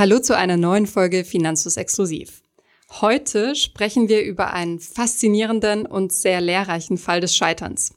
Hallo 0.00 0.18
zu 0.18 0.34
einer 0.34 0.56
neuen 0.56 0.86
Folge 0.86 1.26
Finanzus 1.26 1.76
Exklusiv. 1.76 2.42
Heute 3.02 3.54
sprechen 3.54 4.08
wir 4.08 4.22
über 4.22 4.54
einen 4.54 4.80
faszinierenden 4.80 5.84
und 5.84 6.10
sehr 6.10 6.40
lehrreichen 6.40 6.96
Fall 6.96 7.20
des 7.20 7.36
Scheiterns. 7.36 7.92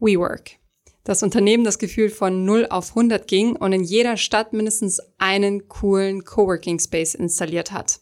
WeWork. 0.00 0.56
Das 1.04 1.22
Unternehmen 1.22 1.62
das 1.62 1.78
Gefühl 1.78 2.10
von 2.10 2.44
0 2.44 2.66
auf 2.68 2.88
100 2.88 3.28
ging 3.28 3.54
und 3.54 3.72
in 3.72 3.84
jeder 3.84 4.16
Stadt 4.16 4.54
mindestens 4.54 5.00
einen 5.18 5.68
coolen 5.68 6.24
Coworking 6.24 6.80
Space 6.80 7.14
installiert 7.14 7.70
hat. 7.70 8.00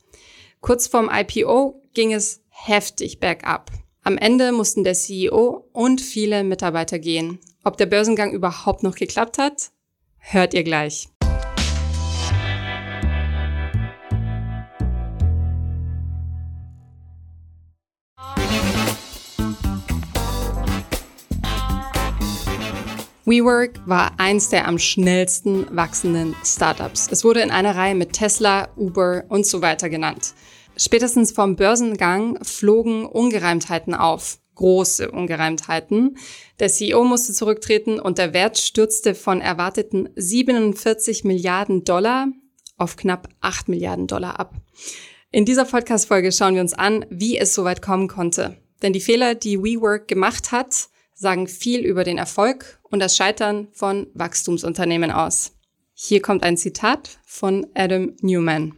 Kurz 0.62 0.86
vorm 0.86 1.10
IPO 1.12 1.82
ging 1.92 2.14
es 2.14 2.40
heftig 2.48 3.20
bergab. 3.20 3.70
Am 4.04 4.16
Ende 4.16 4.52
mussten 4.52 4.84
der 4.84 4.94
CEO 4.94 5.68
und 5.74 6.00
viele 6.00 6.44
Mitarbeiter 6.44 6.98
gehen. 6.98 7.40
Ob 7.62 7.76
der 7.76 7.84
Börsengang 7.84 8.32
überhaupt 8.32 8.82
noch 8.82 8.94
geklappt 8.94 9.36
hat, 9.36 9.70
hört 10.16 10.54
ihr 10.54 10.64
gleich. 10.64 11.08
WeWork 23.26 23.80
war 23.86 24.12
eins 24.18 24.50
der 24.50 24.68
am 24.68 24.78
schnellsten 24.78 25.66
wachsenden 25.74 26.36
Startups. 26.44 27.08
Es 27.10 27.24
wurde 27.24 27.40
in 27.40 27.50
einer 27.50 27.74
Reihe 27.74 27.94
mit 27.94 28.12
Tesla, 28.12 28.68
Uber 28.76 29.24
und 29.30 29.46
so 29.46 29.62
weiter 29.62 29.88
genannt. 29.88 30.34
Spätestens 30.76 31.32
vom 31.32 31.56
Börsengang 31.56 32.38
flogen 32.44 33.06
Ungereimtheiten 33.06 33.94
auf. 33.94 34.40
Große 34.56 35.10
Ungereimtheiten. 35.10 36.18
Der 36.60 36.68
CEO 36.68 37.02
musste 37.04 37.32
zurücktreten 37.32 37.98
und 37.98 38.18
der 38.18 38.34
Wert 38.34 38.58
stürzte 38.58 39.14
von 39.14 39.40
erwarteten 39.40 40.10
47 40.16 41.24
Milliarden 41.24 41.82
Dollar 41.84 42.28
auf 42.76 42.96
knapp 42.96 43.28
8 43.40 43.68
Milliarden 43.68 44.06
Dollar 44.06 44.38
ab. 44.38 44.54
In 45.30 45.46
dieser 45.46 45.64
Podcast-Folge 45.64 46.30
schauen 46.30 46.56
wir 46.56 46.60
uns 46.60 46.74
an, 46.74 47.06
wie 47.08 47.38
es 47.38 47.54
so 47.54 47.64
weit 47.64 47.80
kommen 47.80 48.06
konnte. 48.06 48.58
Denn 48.82 48.92
die 48.92 49.00
Fehler, 49.00 49.34
die 49.34 49.58
WeWork 49.58 50.08
gemacht 50.08 50.52
hat, 50.52 50.88
sagen 51.14 51.46
viel 51.46 51.80
über 51.80 52.04
den 52.04 52.18
Erfolg 52.18 52.78
und 52.90 53.00
das 53.00 53.16
Scheitern 53.16 53.68
von 53.72 54.08
Wachstumsunternehmen 54.14 55.10
aus. 55.10 55.52
Hier 55.94 56.20
kommt 56.20 56.42
ein 56.42 56.56
Zitat 56.56 57.18
von 57.24 57.66
Adam 57.74 58.14
Newman. 58.20 58.74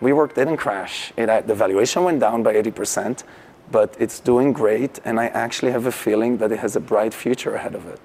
WeWork 0.00 0.34
didn't 0.34 0.58
crash. 0.58 1.12
It, 1.16 1.30
the 1.46 1.58
valuation 1.58 2.04
went 2.04 2.20
down 2.20 2.42
by 2.42 2.50
80%, 2.50 3.24
but 3.70 3.90
it's 3.98 4.20
doing 4.20 4.52
great 4.52 5.00
and 5.04 5.18
I 5.18 5.26
actually 5.32 5.72
have 5.72 5.86
a 5.86 5.92
feeling 5.92 6.38
that 6.38 6.50
it 6.50 6.62
has 6.62 6.76
a 6.76 6.80
bright 6.80 7.14
future 7.14 7.54
ahead 7.54 7.74
of 7.74 7.86
it. 7.86 8.00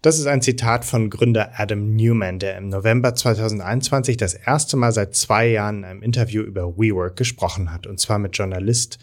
Das 0.00 0.18
ist 0.18 0.26
ein 0.26 0.42
Zitat 0.42 0.84
von 0.84 1.08
Gründer 1.08 1.52
Adam 1.56 1.96
Newman, 1.96 2.38
der 2.38 2.58
im 2.58 2.68
November 2.68 3.14
2021 3.14 4.18
das 4.18 4.34
erste 4.34 4.76
Mal 4.76 4.92
seit 4.92 5.14
zwei 5.14 5.46
Jahren 5.46 5.78
in 5.78 5.84
einem 5.84 6.02
Interview 6.02 6.42
über 6.42 6.76
WeWork 6.76 7.16
gesprochen 7.16 7.72
hat, 7.72 7.86
und 7.86 7.98
zwar 7.98 8.18
mit 8.18 8.36
Journalist 8.36 8.98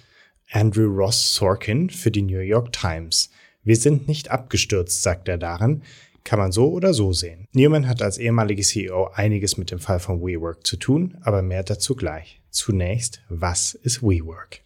Andrew 0.52 0.88
Ross 0.88 1.34
Sorkin 1.34 1.90
für 1.90 2.12
die 2.12 2.22
New 2.22 2.40
York 2.40 2.72
Times. 2.72 3.32
Wir 3.64 3.76
sind 3.76 4.08
nicht 4.08 4.32
abgestürzt, 4.32 5.04
sagt 5.04 5.28
er 5.28 5.38
darin. 5.38 5.84
Kann 6.24 6.40
man 6.40 6.52
so 6.52 6.70
oder 6.70 6.94
so 6.94 7.14
sehen. 7.14 7.48
Newman 7.54 7.88
hat 7.88 8.02
als 8.02 8.18
ehemaliger 8.18 8.62
CEO 8.62 9.10
einiges 9.14 9.58
mit 9.58 9.72
dem 9.72 9.80
Fall 9.80 10.00
von 10.00 10.22
WeWork 10.22 10.66
zu 10.66 10.78
tun, 10.78 11.18
aber 11.22 11.42
mehr 11.42 11.64
dazu 11.64 11.96
gleich. 11.96 12.42
Zunächst, 12.52 13.22
was 13.30 13.74
ist 13.74 14.04
WeWork? 14.04 14.62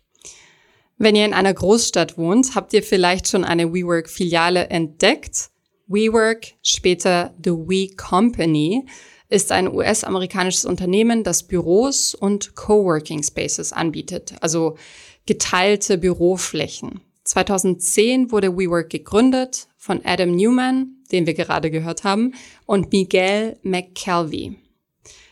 Wenn 0.98 1.16
ihr 1.16 1.26
in 1.26 1.34
einer 1.34 1.54
Großstadt 1.54 2.18
wohnt, 2.18 2.56
habt 2.56 2.74
ihr 2.74 2.84
vielleicht 2.84 3.28
schon 3.28 3.44
eine 3.44 3.74
WeWork-Filiale 3.74 4.70
entdeckt. 4.70 5.50
WeWork, 5.88 6.54
später 6.62 7.34
The 7.44 7.52
We 7.52 7.96
Company, 7.96 8.86
ist 9.30 9.52
ein 9.52 9.68
US-amerikanisches 9.68 10.66
Unternehmen, 10.66 11.24
das 11.24 11.44
Büros 11.44 12.16
und 12.16 12.56
Coworking 12.56 13.24
Spaces 13.24 13.74
anbietet, 13.74 14.36
also 14.42 14.78
geteilte 15.26 15.98
Büroflächen. 15.98 17.02
2010 17.26 18.32
wurde 18.32 18.56
WeWork 18.56 18.90
gegründet 18.90 19.68
von 19.78 20.02
Adam 20.06 20.32
Newman, 20.32 20.96
den 21.12 21.26
wir 21.26 21.34
gerade 21.34 21.70
gehört 21.72 22.04
haben, 22.04 22.34
und 22.66 22.92
Miguel 22.92 23.58
McKelvey. 23.64 24.56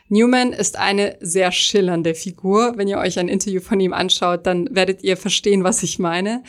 Newman 0.09 0.53
ist 0.53 0.77
eine 0.77 1.17
sehr 1.21 1.51
schillernde 1.51 2.13
Figur. 2.13 2.73
Wenn 2.75 2.87
ihr 2.87 2.99
euch 2.99 3.17
ein 3.17 3.29
Interview 3.29 3.61
von 3.61 3.79
ihm 3.79 3.93
anschaut, 3.93 4.45
dann 4.45 4.67
werdet 4.75 5.03
ihr 5.03 5.17
verstehen, 5.17 5.63
was 5.63 5.81
ich 5.81 5.97
meine. 5.97 6.43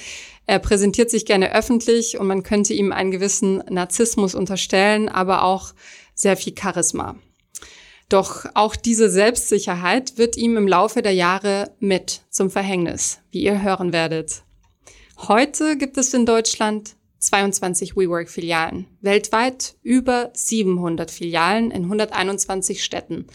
Er 0.46 0.58
präsentiert 0.58 1.10
sich 1.10 1.24
gerne 1.24 1.54
öffentlich 1.54 2.18
und 2.18 2.26
man 2.26 2.42
könnte 2.42 2.74
ihm 2.74 2.92
einen 2.92 3.10
gewissen 3.10 3.62
Narzissmus 3.70 4.34
unterstellen, 4.34 5.08
aber 5.08 5.44
auch 5.44 5.72
sehr 6.14 6.36
viel 6.36 6.54
Charisma. 6.58 7.16
Doch 8.10 8.44
auch 8.54 8.76
diese 8.76 9.08
Selbstsicherheit 9.08 10.18
wird 10.18 10.36
ihm 10.36 10.56
im 10.56 10.68
Laufe 10.68 11.00
der 11.00 11.14
Jahre 11.14 11.70
mit 11.80 12.22
zum 12.28 12.50
Verhängnis, 12.50 13.20
wie 13.30 13.42
ihr 13.42 13.62
hören 13.62 13.92
werdet. 13.92 14.42
Heute 15.16 15.76
gibt 15.78 15.96
es 15.96 16.12
in 16.12 16.26
Deutschland 16.26 16.96
22 17.20 17.96
WeWork-Filialen, 17.96 18.86
weltweit 19.00 19.76
über 19.82 20.30
700 20.34 21.10
Filialen 21.10 21.70
in 21.70 21.84
121 21.84 22.84
Städten. 22.84 23.26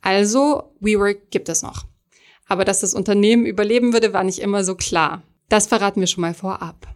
Also 0.00 0.74
WeWork 0.80 1.30
gibt 1.30 1.48
es 1.48 1.62
noch. 1.62 1.86
Aber 2.46 2.64
dass 2.64 2.80
das 2.80 2.94
Unternehmen 2.94 3.46
überleben 3.46 3.92
würde, 3.92 4.12
war 4.12 4.24
nicht 4.24 4.40
immer 4.40 4.64
so 4.64 4.74
klar. 4.74 5.22
Das 5.48 5.66
verraten 5.66 6.00
wir 6.00 6.06
schon 6.06 6.22
mal 6.22 6.34
vorab. 6.34 6.88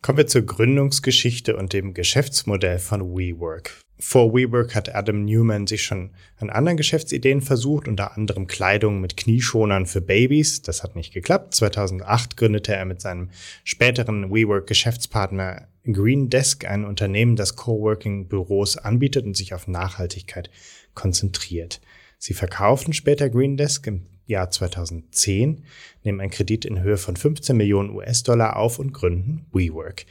Kommen 0.00 0.18
wir 0.18 0.26
zur 0.26 0.42
Gründungsgeschichte 0.42 1.56
und 1.56 1.72
dem 1.72 1.92
Geschäftsmodell 1.92 2.78
von 2.78 3.14
WeWork. 3.16 3.80
Vor 4.04 4.34
WeWork 4.34 4.74
hat 4.74 4.92
Adam 4.92 5.24
Newman 5.24 5.68
sich 5.68 5.84
schon 5.84 6.10
an 6.36 6.50
anderen 6.50 6.76
Geschäftsideen 6.76 7.40
versucht, 7.40 7.86
unter 7.86 8.16
anderem 8.16 8.48
Kleidung 8.48 9.00
mit 9.00 9.16
Knieschonern 9.16 9.86
für 9.86 10.00
Babys. 10.00 10.60
Das 10.60 10.82
hat 10.82 10.96
nicht 10.96 11.14
geklappt. 11.14 11.54
2008 11.54 12.36
gründete 12.36 12.74
er 12.74 12.84
mit 12.84 13.00
seinem 13.00 13.30
späteren 13.62 14.32
WeWork-Geschäftspartner 14.32 15.68
Green 15.84 16.30
Desk 16.30 16.64
ein 16.64 16.84
Unternehmen, 16.84 17.36
das 17.36 17.54
Coworking-Büros 17.54 18.76
anbietet 18.76 19.24
und 19.24 19.36
sich 19.36 19.54
auf 19.54 19.68
Nachhaltigkeit 19.68 20.50
konzentriert. 20.94 21.80
Sie 22.18 22.34
verkauften 22.34 22.92
später 22.94 23.30
Green 23.30 23.56
Desk 23.56 23.86
im 23.86 24.06
Jahr 24.26 24.50
2010, 24.50 25.62
nehmen 26.02 26.20
einen 26.20 26.30
Kredit 26.30 26.64
in 26.64 26.82
Höhe 26.82 26.96
von 26.96 27.16
15 27.16 27.56
Millionen 27.56 27.90
US-Dollar 27.90 28.56
auf 28.56 28.80
und 28.80 28.92
gründen 28.92 29.46
WeWork. 29.52 30.06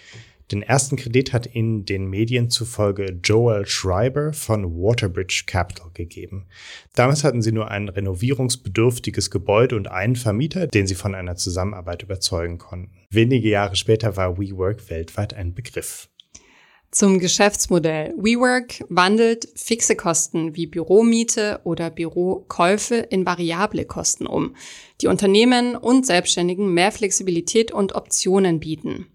Den 0.52 0.64
ersten 0.64 0.98
Kredit 0.98 1.32
hat 1.32 1.56
ihnen 1.56 1.86
den 1.86 2.10
Medien 2.10 2.50
zufolge 2.50 3.20
Joel 3.24 3.66
Schreiber 3.66 4.34
von 4.34 4.76
Waterbridge 4.76 5.44
Capital 5.48 5.90
gegeben. 5.94 6.46
Damals 6.94 7.24
hatten 7.24 7.42
sie 7.42 7.54
nur 7.54 7.72
ein 7.72 7.88
renovierungsbedürftiges 7.88 9.32
Gebäude 9.32 9.78
und 9.78 9.90
einen 9.90 10.18
Vermieter, 10.18 10.68
den 10.68 10.88
sie 10.88 10.96
von 10.96 11.16
einer 11.16 11.38
Zusammenarbeit 11.38 12.04
überzeugen 12.04 12.58
konnten. 12.58 12.92
Wenige 13.10 13.48
Jahre 13.48 13.78
später 13.78 14.18
war 14.18 14.38
WeWork 14.38 14.90
weltweit 14.90 15.34
ein 15.34 15.54
Begriff. 15.54 16.10
Zum 16.92 17.20
Geschäftsmodell. 17.20 18.14
WeWork 18.18 18.84
wandelt 18.90 19.48
fixe 19.56 19.96
Kosten 19.96 20.58
wie 20.58 20.68
Büromiete 20.68 21.62
oder 21.64 21.90
Bürokäufe 21.90 22.96
in 22.96 23.26
variable 23.26 23.86
Kosten 23.86 24.28
um, 24.28 24.58
die 25.00 25.08
Unternehmen 25.08 25.78
und 25.78 26.06
Selbstständigen 26.06 26.74
mehr 26.74 26.92
Flexibilität 26.92 27.72
und 27.72 27.96
Optionen 27.96 28.60
bieten. 28.60 29.08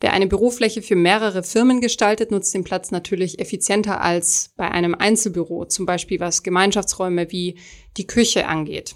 Wer 0.00 0.14
eine 0.14 0.26
Bürofläche 0.26 0.80
für 0.80 0.96
mehrere 0.96 1.42
Firmen 1.42 1.82
gestaltet, 1.82 2.30
nutzt 2.30 2.54
den 2.54 2.64
Platz 2.64 2.90
natürlich 2.90 3.38
effizienter 3.38 4.00
als 4.00 4.50
bei 4.56 4.70
einem 4.70 4.94
Einzelbüro, 4.94 5.66
zum 5.66 5.84
Beispiel 5.84 6.18
was 6.20 6.42
Gemeinschaftsräume 6.42 7.30
wie 7.30 7.58
die 7.98 8.06
Küche 8.06 8.46
angeht. 8.46 8.94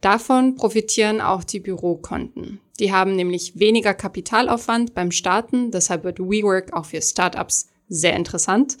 Davon 0.00 0.56
profitieren 0.56 1.20
auch 1.20 1.44
die 1.44 1.60
Bürokonten. 1.60 2.60
Die 2.80 2.92
haben 2.92 3.14
nämlich 3.14 3.60
weniger 3.60 3.94
Kapitalaufwand 3.94 4.94
beim 4.94 5.12
Starten, 5.12 5.70
deshalb 5.70 6.02
wird 6.02 6.18
WeWork 6.18 6.72
auch 6.72 6.86
für 6.86 7.00
Startups 7.00 7.68
sehr 7.88 8.16
interessant. 8.16 8.76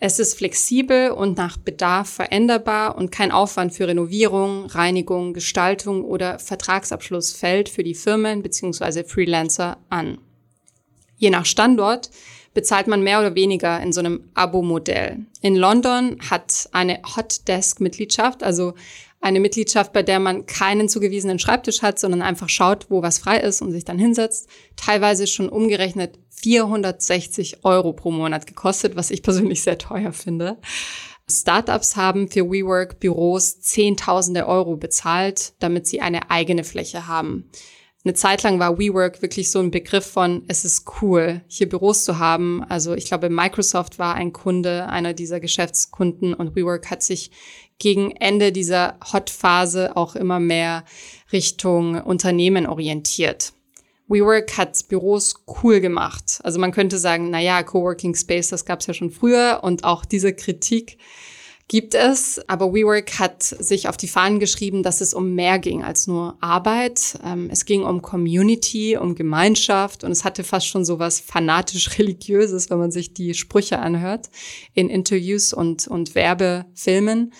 Es 0.00 0.18
ist 0.18 0.34
flexibel 0.34 1.10
und 1.10 1.38
nach 1.38 1.56
Bedarf 1.56 2.08
veränderbar 2.08 2.96
und 2.96 3.10
kein 3.10 3.32
Aufwand 3.32 3.72
für 3.72 3.88
Renovierung, 3.88 4.66
Reinigung, 4.66 5.32
Gestaltung 5.32 6.04
oder 6.04 6.38
Vertragsabschluss 6.38 7.32
fällt 7.32 7.68
für 7.68 7.82
die 7.82 7.94
Firmen 7.94 8.42
bzw. 8.42 9.04
Freelancer 9.04 9.78
an. 9.88 10.18
Je 11.18 11.30
nach 11.30 11.44
Standort 11.44 12.10
bezahlt 12.54 12.86
man 12.86 13.02
mehr 13.02 13.20
oder 13.20 13.34
weniger 13.34 13.80
in 13.80 13.92
so 13.92 14.00
einem 14.00 14.30
Abo-Modell. 14.34 15.26
In 15.42 15.54
London 15.54 16.18
hat 16.30 16.68
eine 16.72 17.00
Hot 17.16 17.46
Desk-Mitgliedschaft, 17.46 18.42
also 18.42 18.74
eine 19.20 19.40
Mitgliedschaft, 19.40 19.92
bei 19.92 20.02
der 20.02 20.20
man 20.20 20.46
keinen 20.46 20.88
zugewiesenen 20.88 21.38
Schreibtisch 21.38 21.82
hat, 21.82 21.98
sondern 21.98 22.22
einfach 22.22 22.48
schaut, 22.48 22.86
wo 22.88 23.02
was 23.02 23.18
frei 23.18 23.38
ist 23.38 23.62
und 23.62 23.72
sich 23.72 23.84
dann 23.84 23.98
hinsetzt, 23.98 24.48
teilweise 24.76 25.26
schon 25.26 25.48
umgerechnet 25.48 26.18
460 26.30 27.64
Euro 27.64 27.92
pro 27.92 28.10
Monat 28.10 28.46
gekostet, 28.46 28.96
was 28.96 29.10
ich 29.10 29.22
persönlich 29.22 29.62
sehr 29.62 29.78
teuer 29.78 30.12
finde. 30.12 30.58
Startups 31.30 31.96
haben 31.96 32.28
für 32.28 32.50
WeWork 32.50 33.00
Büros 33.00 33.60
Zehntausende 33.60 34.46
Euro 34.46 34.76
bezahlt, 34.76 35.52
damit 35.58 35.86
sie 35.86 36.00
eine 36.00 36.30
eigene 36.30 36.64
Fläche 36.64 37.06
haben. 37.06 37.50
Eine 38.08 38.14
Zeit 38.14 38.42
lang 38.42 38.58
war 38.58 38.78
WeWork 38.78 39.20
wirklich 39.20 39.50
so 39.50 39.58
ein 39.58 39.70
Begriff 39.70 40.06
von, 40.06 40.42
es 40.48 40.64
ist 40.64 40.86
cool, 41.02 41.42
hier 41.46 41.68
Büros 41.68 42.04
zu 42.04 42.18
haben. 42.18 42.64
Also 42.66 42.94
ich 42.94 43.04
glaube, 43.04 43.28
Microsoft 43.28 43.98
war 43.98 44.14
ein 44.14 44.32
Kunde, 44.32 44.88
einer 44.88 45.12
dieser 45.12 45.40
Geschäftskunden 45.40 46.32
und 46.32 46.56
WeWork 46.56 46.90
hat 46.90 47.02
sich 47.02 47.30
gegen 47.78 48.12
Ende 48.12 48.50
dieser 48.50 48.96
Hot-Phase 49.12 49.94
auch 49.94 50.16
immer 50.16 50.40
mehr 50.40 50.86
Richtung 51.34 52.00
Unternehmen 52.00 52.66
orientiert. 52.66 53.52
WeWork 54.06 54.56
hat 54.56 54.88
Büros 54.88 55.44
cool 55.62 55.80
gemacht. 55.80 56.40
Also 56.44 56.58
man 56.58 56.72
könnte 56.72 56.96
sagen, 56.96 57.28
na 57.28 57.40
ja, 57.40 57.62
Coworking 57.62 58.14
Space, 58.14 58.48
das 58.48 58.64
gab 58.64 58.80
es 58.80 58.86
ja 58.86 58.94
schon 58.94 59.10
früher 59.10 59.60
und 59.62 59.84
auch 59.84 60.06
diese 60.06 60.32
Kritik 60.32 60.96
gibt 61.68 61.94
es. 61.94 62.40
Aber 62.48 62.72
WeWork 62.72 63.18
hat 63.18 63.42
sich 63.42 63.88
auf 63.88 63.96
die 63.96 64.08
Fahnen 64.08 64.40
geschrieben, 64.40 64.82
dass 64.82 65.00
es 65.00 65.14
um 65.14 65.34
mehr 65.34 65.58
ging 65.58 65.84
als 65.84 66.06
nur 66.06 66.36
Arbeit. 66.40 67.18
Ähm, 67.24 67.48
es 67.52 67.66
ging 67.66 67.84
um 67.84 68.02
Community, 68.02 68.96
um 68.96 69.14
Gemeinschaft 69.14 70.02
und 70.02 70.10
es 70.10 70.24
hatte 70.24 70.42
fast 70.42 70.66
schon 70.66 70.84
so 70.84 70.98
was 70.98 71.20
fanatisch 71.20 71.90
religiöses, 71.98 72.70
wenn 72.70 72.78
man 72.78 72.90
sich 72.90 73.12
die 73.12 73.34
Sprüche 73.34 73.78
anhört 73.78 74.30
in 74.72 74.88
Interviews 74.88 75.52
und, 75.52 75.86
und 75.86 76.14
Werbefilmen. 76.14 77.32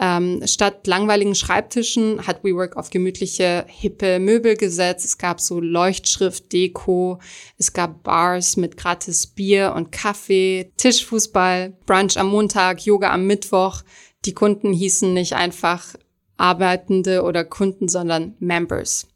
Ähm, 0.00 0.42
statt 0.44 0.86
langweiligen 0.88 1.36
Schreibtischen 1.36 2.26
hat 2.26 2.42
WeWork 2.42 2.76
auf 2.76 2.90
gemütliche, 2.90 3.64
hippe 3.68 4.18
Möbel 4.18 4.56
gesetzt. 4.56 5.04
Es 5.04 5.18
gab 5.18 5.40
so 5.40 5.60
Leuchtschrift, 5.60 6.52
Deko. 6.52 7.20
Es 7.58 7.72
gab 7.72 8.02
Bars 8.02 8.56
mit 8.56 8.76
gratis 8.76 9.26
Bier 9.26 9.72
und 9.76 9.92
Kaffee, 9.92 10.72
Tischfußball, 10.76 11.76
Brunch 11.86 12.18
am 12.18 12.28
Montag, 12.28 12.84
Yoga 12.84 13.12
am 13.12 13.26
Mittwoch. 13.26 13.82
Die 14.24 14.34
Kunden 14.34 14.72
hießen 14.72 15.14
nicht 15.14 15.34
einfach 15.34 15.94
Arbeitende 16.36 17.22
oder 17.22 17.44
Kunden, 17.44 17.88
sondern 17.88 18.34
Members. 18.40 19.06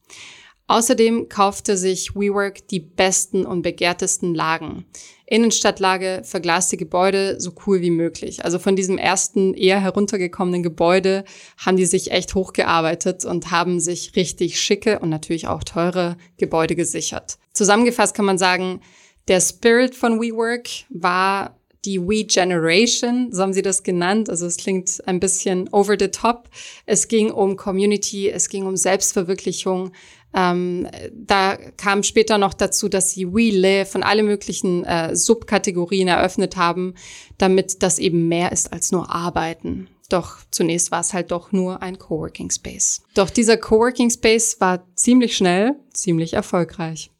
Außerdem 0.68 1.30
kaufte 1.30 1.78
sich 1.78 2.14
WeWork 2.14 2.68
die 2.68 2.80
besten 2.80 3.46
und 3.46 3.62
begehrtesten 3.62 4.34
Lagen. 4.34 4.84
Innenstadtlage, 5.24 6.20
verglaste 6.24 6.76
Gebäude, 6.76 7.40
so 7.40 7.52
cool 7.66 7.80
wie 7.80 7.90
möglich. 7.90 8.44
Also 8.44 8.58
von 8.58 8.76
diesem 8.76 8.98
ersten 8.98 9.54
eher 9.54 9.80
heruntergekommenen 9.80 10.62
Gebäude 10.62 11.24
haben 11.56 11.78
die 11.78 11.86
sich 11.86 12.10
echt 12.10 12.34
hochgearbeitet 12.34 13.24
und 13.24 13.50
haben 13.50 13.80
sich 13.80 14.14
richtig 14.14 14.60
schicke 14.60 14.98
und 14.98 15.08
natürlich 15.08 15.48
auch 15.48 15.64
teure 15.64 16.18
Gebäude 16.36 16.76
gesichert. 16.76 17.38
Zusammengefasst 17.54 18.14
kann 18.14 18.26
man 18.26 18.38
sagen, 18.38 18.80
der 19.26 19.40
Spirit 19.40 19.94
von 19.94 20.20
WeWork 20.20 20.68
war 20.90 21.58
die 21.84 22.00
We 22.00 22.24
Generation, 22.24 23.28
so 23.32 23.42
haben 23.42 23.52
sie 23.52 23.62
das 23.62 23.82
genannt. 23.82 24.28
Also 24.28 24.46
es 24.46 24.56
klingt 24.56 25.06
ein 25.06 25.20
bisschen 25.20 25.68
over 25.72 25.96
the 25.98 26.08
top. 26.08 26.48
Es 26.86 27.08
ging 27.08 27.30
um 27.30 27.56
Community, 27.56 28.28
es 28.28 28.48
ging 28.48 28.66
um 28.66 28.76
Selbstverwirklichung, 28.76 29.92
ähm, 30.34 30.88
da 31.12 31.56
kam 31.76 32.02
später 32.02 32.38
noch 32.38 32.54
dazu, 32.54 32.88
dass 32.88 33.10
sie 33.10 33.32
We 33.32 33.50
Live 33.50 33.94
und 33.94 34.02
alle 34.02 34.22
möglichen 34.22 34.84
äh, 34.84 35.16
Subkategorien 35.16 36.08
eröffnet 36.08 36.56
haben, 36.56 36.94
damit 37.38 37.82
das 37.82 37.98
eben 37.98 38.28
mehr 38.28 38.52
ist 38.52 38.72
als 38.72 38.92
nur 38.92 39.10
Arbeiten. 39.10 39.88
Doch 40.08 40.38
zunächst 40.50 40.90
war 40.90 41.00
es 41.00 41.12
halt 41.12 41.30
doch 41.30 41.52
nur 41.52 41.82
ein 41.82 41.98
Coworking 41.98 42.50
Space. 42.50 43.02
Doch 43.14 43.30
dieser 43.30 43.56
Coworking 43.56 44.10
Space 44.10 44.56
war 44.60 44.86
ziemlich 44.94 45.36
schnell, 45.36 45.76
ziemlich 45.92 46.32
erfolgreich. 46.32 47.10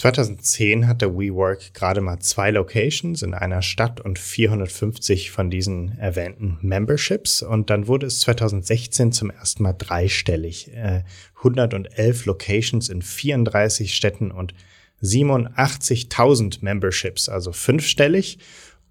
2010 0.00 0.88
hatte 0.88 1.14
WeWork 1.14 1.74
gerade 1.74 2.00
mal 2.00 2.20
zwei 2.20 2.50
Locations 2.50 3.20
in 3.20 3.34
einer 3.34 3.60
Stadt 3.60 4.00
und 4.00 4.18
450 4.18 5.30
von 5.30 5.50
diesen 5.50 5.98
erwähnten 5.98 6.56
Memberships. 6.62 7.42
Und 7.42 7.68
dann 7.68 7.86
wurde 7.86 8.06
es 8.06 8.20
2016 8.20 9.12
zum 9.12 9.28
ersten 9.28 9.62
Mal 9.62 9.74
dreistellig. 9.74 10.74
Äh, 10.74 11.02
111 11.36 12.24
Locations 12.24 12.88
in 12.88 13.02
34 13.02 13.94
Städten 13.94 14.30
und 14.30 14.54
87.000 15.02 16.60
Memberships, 16.62 17.28
also 17.28 17.52
fünfstellig. 17.52 18.38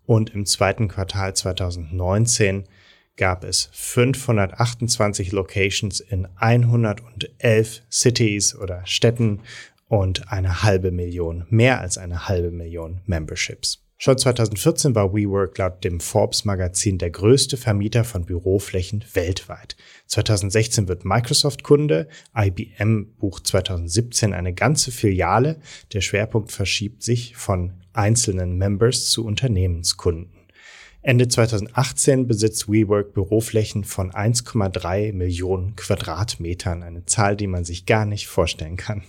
Und 0.05 0.35
im 0.35 0.45
zweiten 0.45 0.89
Quartal 0.89 1.35
2019 1.35 2.65
gab 3.17 3.43
es 3.43 3.69
528 3.73 5.31
Locations 5.31 6.01
in 6.01 6.27
111 6.35 7.81
Cities 7.89 8.55
oder 8.55 8.85
Städten 8.85 9.41
und 9.89 10.31
eine 10.31 10.63
halbe 10.63 10.91
Million, 10.91 11.45
mehr 11.49 11.81
als 11.81 11.97
eine 11.97 12.29
halbe 12.29 12.51
Million 12.51 13.01
Memberships. 13.05 13.83
Schon 14.01 14.17
2014 14.17 14.95
war 14.95 15.13
WeWork 15.13 15.57
laut 15.57 15.83
dem 15.83 15.99
Forbes 15.99 16.45
Magazin 16.45 16.97
der 16.97 17.09
größte 17.09 17.57
Vermieter 17.57 18.05
von 18.05 18.23
Büroflächen 18.23 19.03
weltweit. 19.13 19.75
2016 20.05 20.87
wird 20.87 21.03
Microsoft 21.03 21.63
Kunde, 21.63 22.07
IBM 22.33 23.15
bucht 23.17 23.45
2017 23.45 24.33
eine 24.33 24.53
ganze 24.53 24.93
Filiale, 24.93 25.59
der 25.91 25.99
Schwerpunkt 25.99 26.53
verschiebt 26.53 27.03
sich 27.03 27.35
von 27.35 27.73
einzelnen 27.91 28.57
Members 28.57 29.09
zu 29.09 29.25
Unternehmenskunden. 29.25 30.38
Ende 31.01 31.29
2018 31.29 32.27
besitzt 32.27 32.67
WeWork 32.67 33.13
Büroflächen 33.13 33.85
von 33.85 34.11
1,3 34.11 35.13
Millionen 35.13 35.77
Quadratmetern, 35.77 36.83
eine 36.83 37.05
Zahl, 37.05 37.37
die 37.37 37.47
man 37.47 37.63
sich 37.63 37.85
gar 37.85 38.05
nicht 38.05 38.27
vorstellen 38.27 38.75
kann. 38.75 39.03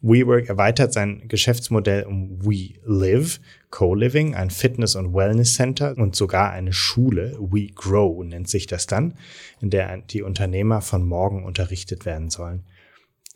WeWork 0.00 0.48
erweitert 0.48 0.92
sein 0.92 1.26
Geschäftsmodell 1.26 2.04
um 2.04 2.38
WeLive, 2.44 3.40
Co-Living, 3.70 4.36
ein 4.36 4.50
Fitness- 4.50 4.94
und 4.94 5.12
Wellness-Center 5.12 5.96
und 5.98 6.14
sogar 6.14 6.52
eine 6.52 6.72
Schule, 6.72 7.36
WeGrow 7.40 8.24
nennt 8.24 8.48
sich 8.48 8.68
das 8.68 8.86
dann, 8.86 9.14
in 9.60 9.70
der 9.70 9.98
die 10.02 10.22
Unternehmer 10.22 10.82
von 10.82 11.04
morgen 11.04 11.44
unterrichtet 11.44 12.06
werden 12.06 12.30
sollen. 12.30 12.62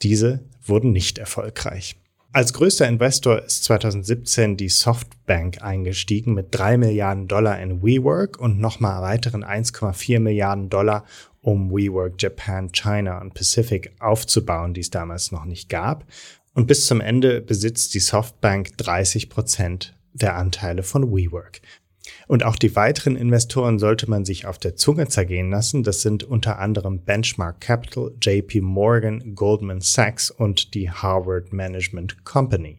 Diese 0.02 0.44
wurden 0.64 0.92
nicht 0.92 1.18
erfolgreich. 1.18 1.96
Als 2.38 2.52
größter 2.52 2.86
Investor 2.86 3.42
ist 3.42 3.64
2017 3.64 4.56
die 4.56 4.68
Softbank 4.68 5.60
eingestiegen 5.60 6.34
mit 6.34 6.46
drei 6.52 6.76
Milliarden 6.76 7.26
Dollar 7.26 7.58
in 7.58 7.82
WeWork 7.82 8.38
und 8.38 8.60
nochmal 8.60 9.02
weiteren 9.02 9.42
1,4 9.42 10.20
Milliarden 10.20 10.70
Dollar, 10.70 11.04
um 11.40 11.72
WeWork 11.72 12.14
Japan, 12.16 12.70
China 12.70 13.20
und 13.20 13.34
Pacific 13.34 13.90
aufzubauen, 13.98 14.72
die 14.72 14.82
es 14.82 14.90
damals 14.90 15.32
noch 15.32 15.46
nicht 15.46 15.68
gab. 15.68 16.04
Und 16.54 16.68
bis 16.68 16.86
zum 16.86 17.00
Ende 17.00 17.40
besitzt 17.40 17.94
die 17.94 17.98
Softbank 17.98 18.76
30 18.76 19.30
Prozent 19.30 19.96
der 20.12 20.36
Anteile 20.36 20.84
von 20.84 21.10
WeWork. 21.10 21.60
Und 22.26 22.44
auch 22.44 22.56
die 22.56 22.76
weiteren 22.76 23.16
Investoren 23.16 23.78
sollte 23.78 24.08
man 24.08 24.24
sich 24.24 24.46
auf 24.46 24.58
der 24.58 24.76
Zunge 24.76 25.08
zergehen 25.08 25.50
lassen. 25.50 25.82
Das 25.82 26.02
sind 26.02 26.24
unter 26.24 26.58
anderem 26.58 27.00
Benchmark 27.00 27.60
Capital, 27.60 28.12
JP 28.20 28.60
Morgan, 28.62 29.34
Goldman 29.34 29.80
Sachs 29.80 30.30
und 30.30 30.74
die 30.74 30.90
Harvard 30.90 31.52
Management 31.52 32.24
Company. 32.24 32.78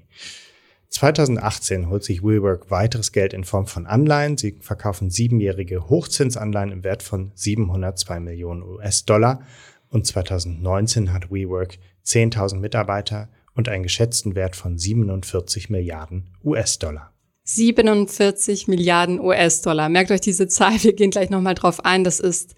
2018 0.89 1.89
holt 1.89 2.03
sich 2.03 2.23
WeWork 2.23 2.71
weiteres 2.71 3.11
Geld 3.11 3.33
in 3.33 3.43
Form 3.43 3.67
von 3.67 3.85
Anleihen. 3.85 4.37
Sie 4.37 4.57
verkaufen 4.59 5.11
siebenjährige 5.11 5.87
Hochzinsanleihen 5.87 6.71
im 6.71 6.83
Wert 6.83 7.03
von 7.03 7.31
702 7.35 8.19
Millionen 8.19 8.63
US-Dollar. 8.63 9.41
Und 9.89 10.05
2019 10.05 11.13
hat 11.13 11.31
WeWork 11.31 11.77
10.000 12.05 12.55
Mitarbeiter 12.57 13.29
und 13.53 13.69
einen 13.69 13.83
geschätzten 13.83 14.35
Wert 14.35 14.55
von 14.55 14.77
47 14.77 15.69
Milliarden 15.69 16.29
US-Dollar. 16.43 17.13
47 17.55 18.67
Milliarden 18.67 19.19
US-Dollar. 19.19 19.89
Merkt 19.89 20.11
euch 20.11 20.21
diese 20.21 20.47
Zahl, 20.47 20.83
wir 20.83 20.93
gehen 20.93 21.09
gleich 21.09 21.29
nochmal 21.29 21.55
drauf 21.55 21.83
ein. 21.83 22.03
Das 22.03 22.19
ist 22.19 22.53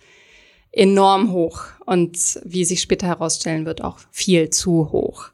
enorm 0.72 1.32
hoch 1.32 1.64
und 1.86 2.40
wie 2.44 2.66
sich 2.66 2.82
später 2.82 3.08
herausstellen 3.08 3.66
wird, 3.66 3.82
auch 3.84 4.00
viel 4.12 4.50
zu 4.50 4.92
hoch. 4.92 5.30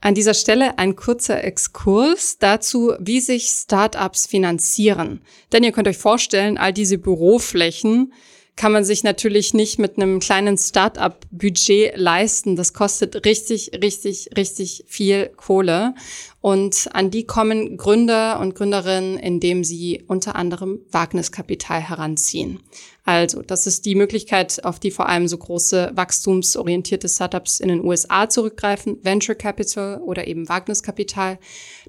An 0.00 0.14
dieser 0.14 0.32
Stelle 0.32 0.78
ein 0.78 0.96
kurzer 0.96 1.44
Exkurs 1.44 2.38
dazu, 2.38 2.94
wie 2.98 3.20
sich 3.20 3.48
Startups 3.48 4.26
finanzieren. 4.26 5.20
Denn 5.52 5.62
ihr 5.62 5.72
könnt 5.72 5.88
euch 5.88 5.98
vorstellen, 5.98 6.56
all 6.56 6.72
diese 6.72 6.96
Büroflächen 6.96 8.14
kann 8.60 8.72
man 8.72 8.84
sich 8.84 9.04
natürlich 9.04 9.54
nicht 9.54 9.78
mit 9.78 9.96
einem 9.96 10.20
kleinen 10.20 10.58
Start-up-Budget 10.58 11.96
leisten. 11.96 12.56
Das 12.56 12.74
kostet 12.74 13.24
richtig, 13.24 13.70
richtig, 13.82 14.28
richtig 14.36 14.84
viel 14.86 15.30
Kohle. 15.34 15.94
Und 16.42 16.90
an 16.92 17.10
die 17.10 17.24
kommen 17.24 17.78
Gründer 17.78 18.38
und 18.38 18.54
Gründerinnen, 18.54 19.16
indem 19.16 19.64
sie 19.64 20.04
unter 20.08 20.36
anderem 20.36 20.80
Wagniskapital 20.90 21.80
heranziehen. 21.80 22.60
Also, 23.06 23.40
das 23.40 23.66
ist 23.66 23.86
die 23.86 23.94
Möglichkeit, 23.94 24.62
auf 24.62 24.78
die 24.78 24.90
vor 24.90 25.08
allem 25.08 25.26
so 25.26 25.38
große 25.38 25.92
wachstumsorientierte 25.94 27.08
Startups 27.08 27.60
in 27.60 27.68
den 27.68 27.82
USA 27.82 28.28
zurückgreifen, 28.28 28.98
Venture 29.02 29.36
Capital 29.36 30.02
oder 30.02 30.26
eben 30.26 30.50
Wagniskapital. 30.50 31.38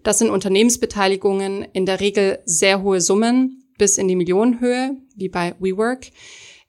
Das 0.03 0.19
sind 0.19 0.29
Unternehmensbeteiligungen, 0.29 1.67
in 1.73 1.85
der 1.85 1.99
Regel 1.99 2.39
sehr 2.45 2.81
hohe 2.81 3.01
Summen 3.01 3.61
bis 3.77 3.97
in 3.97 4.07
die 4.07 4.15
Millionenhöhe, 4.15 4.95
wie 5.17 5.27
bei 5.27 5.53
WeWork. 5.59 6.11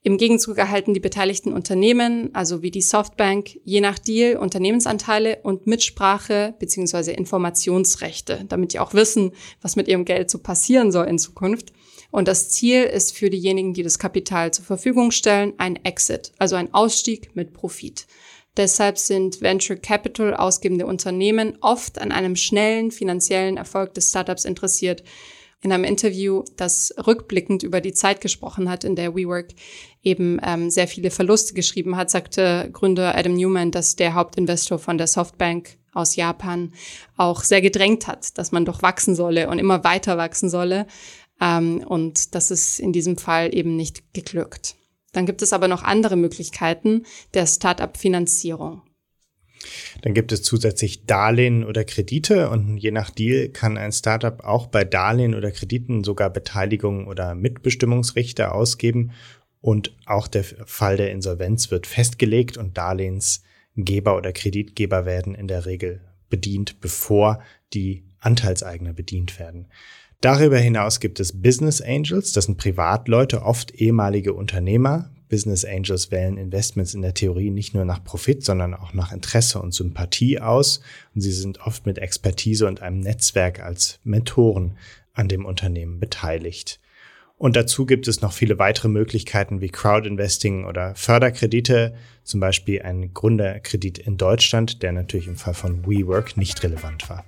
Im 0.04 0.16
Gegenzug 0.18 0.59
erhalten 0.59 0.94
die 0.94 1.00
beteiligten 1.00 1.52
Unternehmen, 1.52 2.35
also 2.35 2.61
wie 2.61 2.73
die 2.73 2.82
Softbank, 2.82 3.61
je 3.62 3.80
nach 3.80 4.00
Deal 4.00 4.37
Unternehmensanteile 4.37 5.38
und 5.44 5.68
Mitsprache 5.68 6.54
bzw. 6.59 7.12
Informationsrechte, 7.12 8.44
damit 8.49 8.73
die 8.73 8.80
auch 8.80 8.94
wissen, 8.94 9.30
was 9.61 9.76
mit 9.76 9.87
ihrem 9.87 10.04
Geld 10.04 10.28
so 10.28 10.38
passieren 10.38 10.90
soll 10.90 11.06
in 11.06 11.21
Zukunft. 11.21 11.73
Und 12.11 12.26
das 12.26 12.50
Ziel 12.50 12.82
ist 12.82 13.16
für 13.16 13.30
diejenigen, 13.30 13.75
die 13.75 13.85
das 13.85 14.00
Kapital 14.00 14.52
zur 14.52 14.64
Verfügung 14.64 15.12
stellen, 15.12 15.54
ein 15.59 15.76
Exit, 15.85 16.32
also 16.37 16.56
ein 16.56 16.75
Ausstieg 16.75 17.37
mit 17.37 17.52
Profit. 17.52 18.09
Deshalb 18.56 18.99
sind 18.99 19.40
Venture 19.40 19.76
Capital 19.76 20.35
ausgebende 20.35 20.85
Unternehmen 20.85 21.56
oft 21.61 22.00
an 22.00 22.11
einem 22.11 22.35
schnellen 22.35 22.90
finanziellen 22.90 23.56
Erfolg 23.56 23.94
des 23.94 24.11
Startups 24.11 24.44
interessiert. 24.44 25.04
In 25.64 25.71
einem 25.71 25.85
Interview, 25.85 26.42
das 26.57 26.92
rückblickend 27.07 27.62
über 27.62 27.81
die 27.81 27.92
Zeit 27.92 28.21
gesprochen 28.21 28.69
hat, 28.69 28.83
in 28.83 28.97
der 28.97 29.14
WeWork 29.14 29.49
eben 30.02 30.40
ähm, 30.45 30.71
sehr 30.71 30.88
viele 30.88 31.12
Verluste 31.12 31.54
geschrieben 31.54 31.97
hat, 31.97 32.11
sagte 32.11 32.69
Gründer 32.73 33.16
Adam 33.16 33.35
Newman, 33.35 33.71
dass 33.71 33.95
der 33.95 34.14
Hauptinvestor 34.14 34.81
von 34.81 34.99
der 34.99 35.07
Softbank 35.07 35.78
aus 35.92 36.16
Japan 36.16 36.73
auch 37.16 37.45
sehr 37.45 37.61
gedrängt 37.61 38.09
hat, 38.09 38.37
dass 38.38 38.50
man 38.50 38.64
doch 38.64 38.83
wachsen 38.83 39.14
solle 39.14 39.49
und 39.49 39.61
immer 39.61 39.85
weiter 39.85 40.19
wachsen 40.19 40.50
solle. 40.50 40.87
Ähm, 41.40 41.85
und 41.87 42.35
das 42.35 42.50
ist 42.50 42.81
in 42.81 42.92
diesem 42.92 43.16
Fall 43.16 43.54
eben 43.54 43.76
nicht 43.76 44.12
geglückt. 44.14 44.75
Dann 45.12 45.26
gibt 45.26 45.42
es 45.42 45.52
aber 45.52 45.69
noch 45.69 45.85
andere 45.85 46.16
Möglichkeiten 46.16 47.04
der 47.35 47.47
Start-up-Finanzierung. 47.47 48.83
Dann 50.02 50.14
gibt 50.14 50.33
es 50.33 50.42
zusätzlich 50.42 51.07
Darlehen 51.07 51.64
oder 51.64 51.85
Kredite 51.85 52.50
und 52.50 52.78
je 52.78 52.90
nach 52.90 53.11
Deal 53.11 53.49
kann 53.49 53.78
ein 53.78 53.92
Startup 53.92 54.42
auch 54.45 54.66
bei 54.66 54.85
Darlehen 54.85 55.35
oder 55.35 55.50
Krediten 55.50 56.04
sogar 56.04 56.31
Beteiligung 56.31 57.07
oder 57.07 57.35
Mitbestimmungsrechte 57.35 58.52
ausgeben 58.52 59.12
und 59.61 59.97
auch 60.07 60.26
der 60.26 60.45
Fall 60.45 60.97
der 60.97 61.12
Insolvenz 61.12 61.71
wird 61.71 61.87
festgelegt 61.87 62.57
und 62.57 62.76
Darlehensgeber 62.76 64.16
oder 64.16 64.33
Kreditgeber 64.33 65.07
werden 65.07 65.35
in 65.35 65.47
der 65.47 65.66
Regel 65.66 66.00
bedient, 66.28 66.81
bevor 66.81 67.40
die 67.73 68.04
Anteilseigner 68.19 68.92
bedient 68.92 69.38
werden. 69.38 69.69
Darüber 70.21 70.59
hinaus 70.59 71.00
gibt 71.00 71.21
es 71.21 71.42
Business 71.42 71.81
Angels, 71.81 72.33
das 72.33 72.45
sind 72.45 72.57
Privatleute, 72.57 73.42
oft 73.42 73.73
ehemalige 73.73 74.35
Unternehmer. 74.35 75.11
Business 75.32 75.64
Angels 75.64 76.10
wählen 76.10 76.36
Investments 76.36 76.92
in 76.92 77.00
der 77.00 77.14
Theorie 77.14 77.48
nicht 77.48 77.72
nur 77.72 77.86
nach 77.86 78.04
Profit, 78.04 78.44
sondern 78.44 78.74
auch 78.74 78.92
nach 78.92 79.12
Interesse 79.12 79.62
und 79.62 79.72
Sympathie 79.72 80.38
aus. 80.38 80.82
Und 81.14 81.22
sie 81.22 81.32
sind 81.32 81.58
oft 81.66 81.86
mit 81.86 81.96
Expertise 81.96 82.66
und 82.66 82.82
einem 82.82 83.00
Netzwerk 83.00 83.60
als 83.60 83.98
Mentoren 84.04 84.76
an 85.14 85.28
dem 85.28 85.46
Unternehmen 85.46 86.00
beteiligt. 86.00 86.80
Und 87.38 87.56
dazu 87.56 87.86
gibt 87.86 88.08
es 88.08 88.20
noch 88.20 88.34
viele 88.34 88.58
weitere 88.58 88.88
Möglichkeiten 88.88 89.62
wie 89.62 89.70
Crowdinvesting 89.70 90.66
oder 90.66 90.94
Förderkredite, 90.96 91.94
zum 92.24 92.40
Beispiel 92.40 92.82
ein 92.82 93.14
Gründerkredit 93.14 93.98
in 93.98 94.18
Deutschland, 94.18 94.82
der 94.82 94.92
natürlich 94.92 95.28
im 95.28 95.36
Fall 95.36 95.54
von 95.54 95.86
WeWork 95.86 96.36
nicht 96.36 96.62
relevant 96.62 97.08
war. 97.08 97.24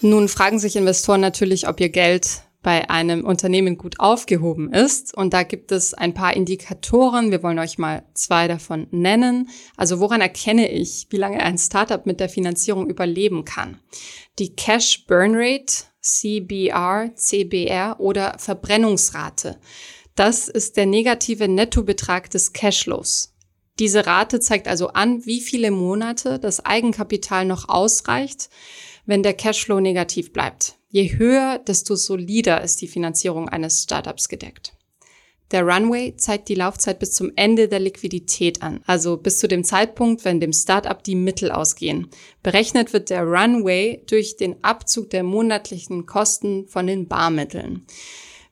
Nun 0.00 0.28
fragen 0.28 0.58
sich 0.58 0.76
Investoren 0.76 1.20
natürlich, 1.20 1.68
ob 1.68 1.78
ihr 1.80 1.90
Geld 1.90 2.43
bei 2.64 2.90
einem 2.90 3.24
Unternehmen 3.24 3.78
gut 3.78 4.00
aufgehoben 4.00 4.72
ist. 4.72 5.16
Und 5.16 5.32
da 5.32 5.44
gibt 5.44 5.70
es 5.70 5.94
ein 5.94 6.14
paar 6.14 6.34
Indikatoren. 6.34 7.30
Wir 7.30 7.44
wollen 7.44 7.60
euch 7.60 7.78
mal 7.78 8.02
zwei 8.14 8.48
davon 8.48 8.88
nennen. 8.90 9.50
Also 9.76 10.00
woran 10.00 10.20
erkenne 10.20 10.68
ich, 10.72 11.06
wie 11.10 11.18
lange 11.18 11.40
ein 11.40 11.58
Startup 11.58 12.04
mit 12.06 12.18
der 12.18 12.28
Finanzierung 12.28 12.88
überleben 12.88 13.44
kann? 13.44 13.78
Die 14.40 14.56
Cash 14.56 15.06
Burn 15.06 15.34
Rate, 15.36 15.84
CBR, 16.00 17.12
CBR 17.14 18.00
oder 18.00 18.36
Verbrennungsrate. 18.38 19.60
Das 20.16 20.48
ist 20.48 20.76
der 20.76 20.86
negative 20.86 21.48
Nettobetrag 21.48 22.30
des 22.30 22.52
Cashflows. 22.52 23.34
Diese 23.78 24.06
Rate 24.06 24.40
zeigt 24.40 24.68
also 24.68 24.88
an, 24.88 25.26
wie 25.26 25.40
viele 25.40 25.70
Monate 25.70 26.38
das 26.38 26.64
Eigenkapital 26.64 27.44
noch 27.44 27.68
ausreicht, 27.68 28.48
wenn 29.04 29.22
der 29.22 29.34
Cashflow 29.34 29.80
negativ 29.80 30.32
bleibt. 30.32 30.76
Je 30.94 31.18
höher, 31.18 31.58
desto 31.58 31.96
solider 31.96 32.62
ist 32.62 32.80
die 32.80 32.86
Finanzierung 32.86 33.48
eines 33.48 33.82
Startups 33.82 34.28
gedeckt. 34.28 34.74
Der 35.50 35.64
Runway 35.64 36.14
zeigt 36.16 36.48
die 36.48 36.54
Laufzeit 36.54 37.00
bis 37.00 37.14
zum 37.14 37.32
Ende 37.34 37.66
der 37.66 37.80
Liquidität 37.80 38.62
an, 38.62 38.80
also 38.86 39.16
bis 39.16 39.40
zu 39.40 39.48
dem 39.48 39.64
Zeitpunkt, 39.64 40.24
wenn 40.24 40.38
dem 40.38 40.52
Startup 40.52 41.02
die 41.02 41.16
Mittel 41.16 41.50
ausgehen. 41.50 42.10
Berechnet 42.44 42.92
wird 42.92 43.10
der 43.10 43.24
Runway 43.24 44.04
durch 44.06 44.36
den 44.36 44.62
Abzug 44.62 45.10
der 45.10 45.24
monatlichen 45.24 46.06
Kosten 46.06 46.68
von 46.68 46.86
den 46.86 47.08
Barmitteln. 47.08 47.84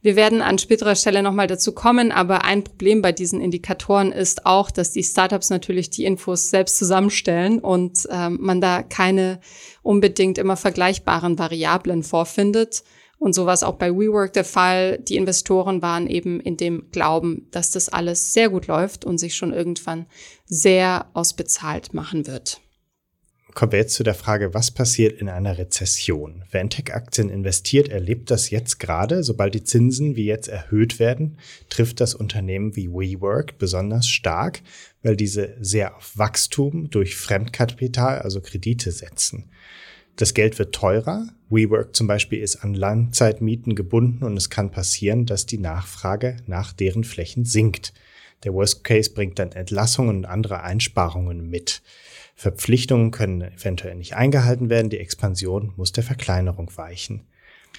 Wir 0.04 0.16
werden 0.16 0.42
an 0.42 0.58
späterer 0.58 0.96
Stelle 0.96 1.22
nochmal 1.22 1.46
dazu 1.46 1.70
kommen, 1.70 2.10
aber 2.10 2.44
ein 2.44 2.64
Problem 2.64 3.02
bei 3.02 3.12
diesen 3.12 3.40
Indikatoren 3.40 4.10
ist 4.10 4.46
auch, 4.46 4.72
dass 4.72 4.90
die 4.90 5.04
Startups 5.04 5.48
natürlich 5.48 5.90
die 5.90 6.04
Infos 6.04 6.50
selbst 6.50 6.76
zusammenstellen 6.76 7.60
und 7.60 8.08
ähm, 8.10 8.38
man 8.40 8.60
da 8.60 8.82
keine 8.82 9.38
unbedingt 9.82 10.38
immer 10.38 10.56
vergleichbaren 10.56 11.38
Variablen 11.38 12.02
vorfindet. 12.02 12.82
Und 13.18 13.32
so 13.32 13.46
war 13.46 13.54
es 13.54 13.62
auch 13.62 13.76
bei 13.76 13.92
WeWork 13.92 14.32
der 14.32 14.44
Fall. 14.44 14.98
Die 14.98 15.14
Investoren 15.14 15.82
waren 15.82 16.08
eben 16.08 16.40
in 16.40 16.56
dem 16.56 16.90
Glauben, 16.90 17.46
dass 17.52 17.70
das 17.70 17.88
alles 17.88 18.32
sehr 18.32 18.48
gut 18.48 18.66
läuft 18.66 19.04
und 19.04 19.18
sich 19.18 19.36
schon 19.36 19.52
irgendwann 19.52 20.06
sehr 20.46 21.06
ausbezahlt 21.14 21.94
machen 21.94 22.26
wird 22.26 22.61
kommen 23.54 23.72
wir 23.72 23.78
jetzt 23.78 23.94
zu 23.94 24.02
der 24.02 24.14
Frage, 24.14 24.54
was 24.54 24.70
passiert 24.70 25.20
in 25.20 25.28
einer 25.28 25.58
Rezession? 25.58 26.44
Wer 26.50 26.62
in 26.62 26.70
Tech-Aktien 26.70 27.28
investiert, 27.28 27.88
erlebt 27.88 28.30
das 28.30 28.50
jetzt 28.50 28.78
gerade. 28.78 29.22
Sobald 29.22 29.54
die 29.54 29.64
Zinsen 29.64 30.16
wie 30.16 30.26
jetzt 30.26 30.48
erhöht 30.48 30.98
werden, 30.98 31.38
trifft 31.68 32.00
das 32.00 32.14
Unternehmen 32.14 32.76
wie 32.76 32.88
WeWork 32.88 33.58
besonders 33.58 34.08
stark, 34.08 34.62
weil 35.02 35.16
diese 35.16 35.56
sehr 35.60 35.96
auf 35.96 36.16
Wachstum 36.16 36.90
durch 36.90 37.16
Fremdkapital, 37.16 38.20
also 38.20 38.40
Kredite 38.40 38.90
setzen. 38.92 39.50
Das 40.16 40.34
Geld 40.34 40.58
wird 40.58 40.74
teurer. 40.74 41.28
WeWork 41.48 41.96
zum 41.96 42.06
Beispiel 42.06 42.40
ist 42.40 42.56
an 42.56 42.74
Langzeitmieten 42.74 43.74
gebunden 43.74 44.24
und 44.24 44.36
es 44.36 44.50
kann 44.50 44.70
passieren, 44.70 45.26
dass 45.26 45.46
die 45.46 45.58
Nachfrage 45.58 46.36
nach 46.46 46.72
deren 46.72 47.04
Flächen 47.04 47.44
sinkt. 47.44 47.92
Der 48.44 48.52
Worst 48.54 48.84
Case 48.84 49.12
bringt 49.12 49.38
dann 49.38 49.52
Entlassungen 49.52 50.16
und 50.18 50.24
andere 50.24 50.62
Einsparungen 50.62 51.48
mit. 51.48 51.82
Verpflichtungen 52.34 53.10
können 53.10 53.42
eventuell 53.42 53.94
nicht 53.94 54.14
eingehalten 54.14 54.70
werden, 54.70 54.90
die 54.90 54.98
Expansion 54.98 55.72
muss 55.76 55.92
der 55.92 56.04
Verkleinerung 56.04 56.70
weichen. 56.76 57.22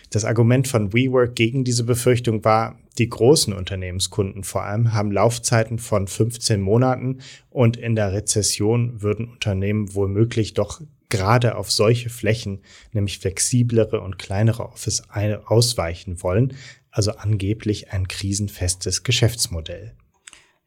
Das 0.10 0.26
Argument 0.26 0.68
von 0.68 0.94
WeWork 0.94 1.36
gegen 1.36 1.64
diese 1.64 1.84
Befürchtung 1.84 2.44
war, 2.44 2.78
die 2.98 3.10
großen 3.10 3.54
Unternehmenskunden 3.54 4.44
vor 4.44 4.64
allem 4.64 4.94
haben 4.94 5.12
Laufzeiten 5.12 5.80
von 5.80 6.08
15 6.08 6.62
Monaten 6.62 7.20
und 7.50 7.78
in 7.78 7.96
der 7.96 8.14
Rezession 8.14 9.02
würden 9.02 9.28
Unternehmen 9.28 9.96
womöglich 9.96 10.54
doch 10.54 10.82
gerade 11.10 11.56
auf 11.56 11.72
solche 11.72 12.10
Flächen, 12.10 12.62
nämlich 12.92 13.20
flexiblere 13.20 14.02
und 14.02 14.20
kleinere 14.20 14.70
Office 14.70 15.04
ausweichen 15.46 16.22
wollen, 16.22 16.54
also 16.92 17.12
angeblich 17.12 17.92
ein 17.92 18.08
krisenfestes 18.08 19.04
Geschäftsmodell. 19.04 19.94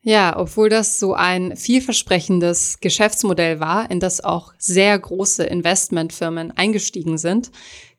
Ja, 0.08 0.38
obwohl 0.38 0.68
das 0.68 1.00
so 1.00 1.14
ein 1.14 1.56
vielversprechendes 1.56 2.78
Geschäftsmodell 2.80 3.58
war, 3.58 3.90
in 3.90 3.98
das 3.98 4.22
auch 4.22 4.54
sehr 4.56 4.96
große 4.96 5.42
Investmentfirmen 5.42 6.56
eingestiegen 6.56 7.18
sind, 7.18 7.50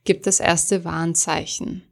gibt 0.05 0.25
es 0.25 0.39
erste 0.39 0.85
Warnzeichen. 0.85 1.83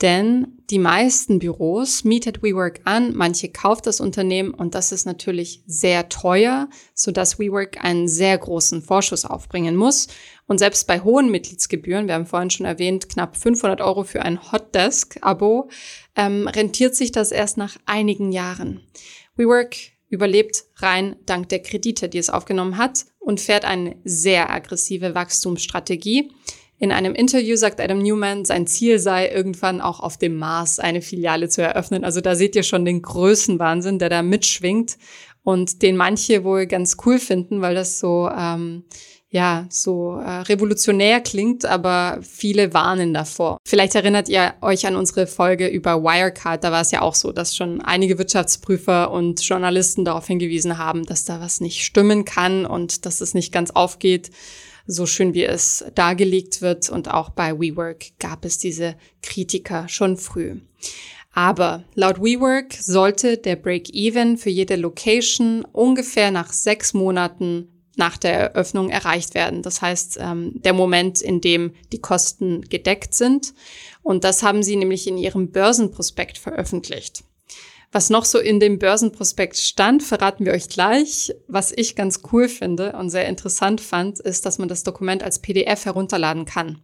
Denn 0.00 0.56
die 0.70 0.78
meisten 0.78 1.38
Büros 1.38 2.04
mietet 2.04 2.42
WeWork 2.42 2.80
an, 2.84 3.14
manche 3.14 3.50
kauft 3.50 3.86
das 3.86 4.00
Unternehmen 4.00 4.54
und 4.54 4.74
das 4.74 4.90
ist 4.90 5.04
natürlich 5.04 5.62
sehr 5.66 6.08
teuer, 6.08 6.70
sodass 6.94 7.38
WeWork 7.38 7.84
einen 7.84 8.08
sehr 8.08 8.38
großen 8.38 8.80
Vorschuss 8.80 9.26
aufbringen 9.26 9.76
muss. 9.76 10.08
Und 10.46 10.56
selbst 10.56 10.86
bei 10.86 11.00
hohen 11.00 11.30
Mitgliedsgebühren, 11.30 12.06
wir 12.06 12.14
haben 12.14 12.24
vorhin 12.24 12.48
schon 12.48 12.64
erwähnt, 12.64 13.10
knapp 13.10 13.36
500 13.36 13.82
Euro 13.82 14.04
für 14.04 14.22
ein 14.22 14.50
Hotdesk-Abo, 14.50 15.68
ähm, 16.16 16.48
rentiert 16.48 16.96
sich 16.96 17.12
das 17.12 17.32
erst 17.32 17.58
nach 17.58 17.76
einigen 17.84 18.32
Jahren. 18.32 18.80
WeWork 19.38 19.76
überlebt 20.10 20.64
rein 20.76 21.16
dank 21.26 21.48
der 21.48 21.60
Kredite, 21.60 22.08
die 22.08 22.18
es 22.18 22.30
aufgenommen 22.30 22.76
hat 22.76 23.06
und 23.18 23.40
fährt 23.40 23.64
eine 23.64 23.96
sehr 24.04 24.50
aggressive 24.50 25.14
Wachstumsstrategie. 25.14 26.30
In 26.80 26.92
einem 26.92 27.14
Interview 27.14 27.56
sagt 27.56 27.80
Adam 27.80 27.98
Newman, 27.98 28.44
sein 28.44 28.66
Ziel 28.66 28.98
sei, 28.98 29.28
irgendwann 29.28 29.80
auch 29.80 30.00
auf 30.00 30.16
dem 30.16 30.36
Mars 30.36 30.78
eine 30.78 31.02
Filiale 31.02 31.48
zu 31.48 31.60
eröffnen. 31.60 32.04
Also 32.04 32.20
da 32.20 32.36
seht 32.36 32.54
ihr 32.54 32.62
schon 32.62 32.84
den 32.84 33.02
Größenwahnsinn, 33.02 33.98
der 33.98 34.08
da 34.08 34.22
mitschwingt 34.22 34.96
und 35.42 35.82
den 35.82 35.96
manche 35.96 36.44
wohl 36.44 36.66
ganz 36.66 36.96
cool 37.04 37.18
finden, 37.18 37.60
weil 37.60 37.74
das 37.74 37.98
so 37.98 38.30
ähm, 38.30 38.84
ja, 39.30 39.66
so 39.68 40.16
äh, 40.16 40.40
revolutionär 40.40 41.20
klingt, 41.20 41.66
aber 41.66 42.18
viele 42.22 42.72
warnen 42.72 43.12
davor. 43.12 43.58
Vielleicht 43.66 43.94
erinnert 43.94 44.28
ihr 44.30 44.54
euch 44.62 44.86
an 44.86 44.96
unsere 44.96 45.26
Folge 45.26 45.68
über 45.68 46.02
Wirecard, 46.02 46.64
da 46.64 46.72
war 46.72 46.80
es 46.80 46.90
ja 46.92 47.02
auch 47.02 47.14
so, 47.14 47.32
dass 47.32 47.54
schon 47.54 47.82
einige 47.82 48.18
Wirtschaftsprüfer 48.18 49.10
und 49.10 49.42
Journalisten 49.42 50.06
darauf 50.06 50.26
hingewiesen 50.26 50.78
haben, 50.78 51.04
dass 51.04 51.26
da 51.26 51.40
was 51.40 51.60
nicht 51.60 51.84
stimmen 51.84 52.24
kann 52.24 52.64
und 52.64 53.04
dass 53.04 53.20
es 53.20 53.34
nicht 53.34 53.52
ganz 53.52 53.70
aufgeht, 53.70 54.30
so 54.86 55.04
schön 55.04 55.34
wie 55.34 55.44
es 55.44 55.84
dargelegt 55.94 56.62
wird. 56.62 56.88
Und 56.88 57.10
auch 57.10 57.28
bei 57.28 57.52
WeWork 57.60 58.18
gab 58.18 58.46
es 58.46 58.56
diese 58.56 58.96
Kritiker 59.22 59.88
schon 59.88 60.16
früh. 60.16 60.60
Aber 61.34 61.84
laut 61.94 62.20
WeWork 62.20 62.72
sollte 62.72 63.36
der 63.36 63.56
Break-Even 63.56 64.38
für 64.38 64.50
jede 64.50 64.76
Location 64.76 65.66
ungefähr 65.72 66.30
nach 66.30 66.52
sechs 66.52 66.94
Monaten 66.94 67.77
nach 67.98 68.16
der 68.16 68.34
Eröffnung 68.34 68.90
erreicht 68.90 69.34
werden. 69.34 69.62
Das 69.62 69.82
heißt, 69.82 70.18
ähm, 70.20 70.52
der 70.62 70.72
Moment, 70.72 71.20
in 71.20 71.40
dem 71.40 71.74
die 71.92 72.00
Kosten 72.00 72.62
gedeckt 72.62 73.14
sind. 73.14 73.54
Und 74.02 74.24
das 74.24 74.42
haben 74.42 74.62
sie 74.62 74.76
nämlich 74.76 75.06
in 75.06 75.18
ihrem 75.18 75.50
Börsenprospekt 75.50 76.38
veröffentlicht. 76.38 77.24
Was 77.90 78.10
noch 78.10 78.26
so 78.26 78.38
in 78.38 78.60
dem 78.60 78.78
Börsenprospekt 78.78 79.56
stand, 79.56 80.02
verraten 80.02 80.44
wir 80.44 80.52
euch 80.52 80.68
gleich. 80.68 81.34
Was 81.46 81.72
ich 81.74 81.96
ganz 81.96 82.20
cool 82.32 82.48
finde 82.48 82.92
und 82.92 83.08
sehr 83.08 83.26
interessant 83.26 83.80
fand, 83.80 84.20
ist, 84.20 84.44
dass 84.44 84.58
man 84.58 84.68
das 84.68 84.82
Dokument 84.82 85.22
als 85.22 85.38
PDF 85.38 85.86
herunterladen 85.86 86.44
kann. 86.44 86.82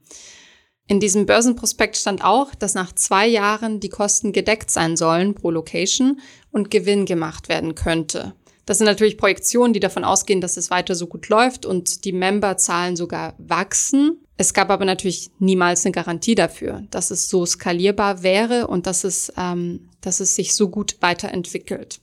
In 0.86 1.00
diesem 1.00 1.26
Börsenprospekt 1.26 1.96
stand 1.96 2.24
auch, 2.24 2.54
dass 2.54 2.74
nach 2.74 2.94
zwei 2.94 3.26
Jahren 3.26 3.80
die 3.80 3.88
Kosten 3.88 4.32
gedeckt 4.32 4.70
sein 4.70 4.96
sollen 4.96 5.34
pro 5.34 5.50
Location 5.50 6.20
und 6.50 6.70
Gewinn 6.70 7.06
gemacht 7.06 7.48
werden 7.48 7.74
könnte. 7.74 8.34
Das 8.66 8.78
sind 8.78 8.86
natürlich 8.86 9.18
Projektionen, 9.18 9.72
die 9.72 9.80
davon 9.80 10.04
ausgehen, 10.04 10.40
dass 10.40 10.56
es 10.56 10.70
weiter 10.70 10.94
so 10.94 11.06
gut 11.06 11.28
läuft 11.28 11.66
und 11.66 12.04
die 12.04 12.12
Memberzahlen 12.12 12.96
sogar 12.96 13.34
wachsen. 13.38 14.18
Es 14.36 14.54
gab 14.54 14.70
aber 14.70 14.84
natürlich 14.84 15.30
niemals 15.38 15.84
eine 15.84 15.92
Garantie 15.92 16.34
dafür, 16.34 16.82
dass 16.90 17.10
es 17.10 17.28
so 17.28 17.44
skalierbar 17.46 18.22
wäre 18.22 18.66
und 18.66 18.86
dass 18.86 19.04
es, 19.04 19.32
ähm, 19.36 19.88
dass 20.00 20.20
es 20.20 20.34
sich 20.34 20.54
so 20.54 20.68
gut 20.68 20.96
weiterentwickelt. 21.00 22.00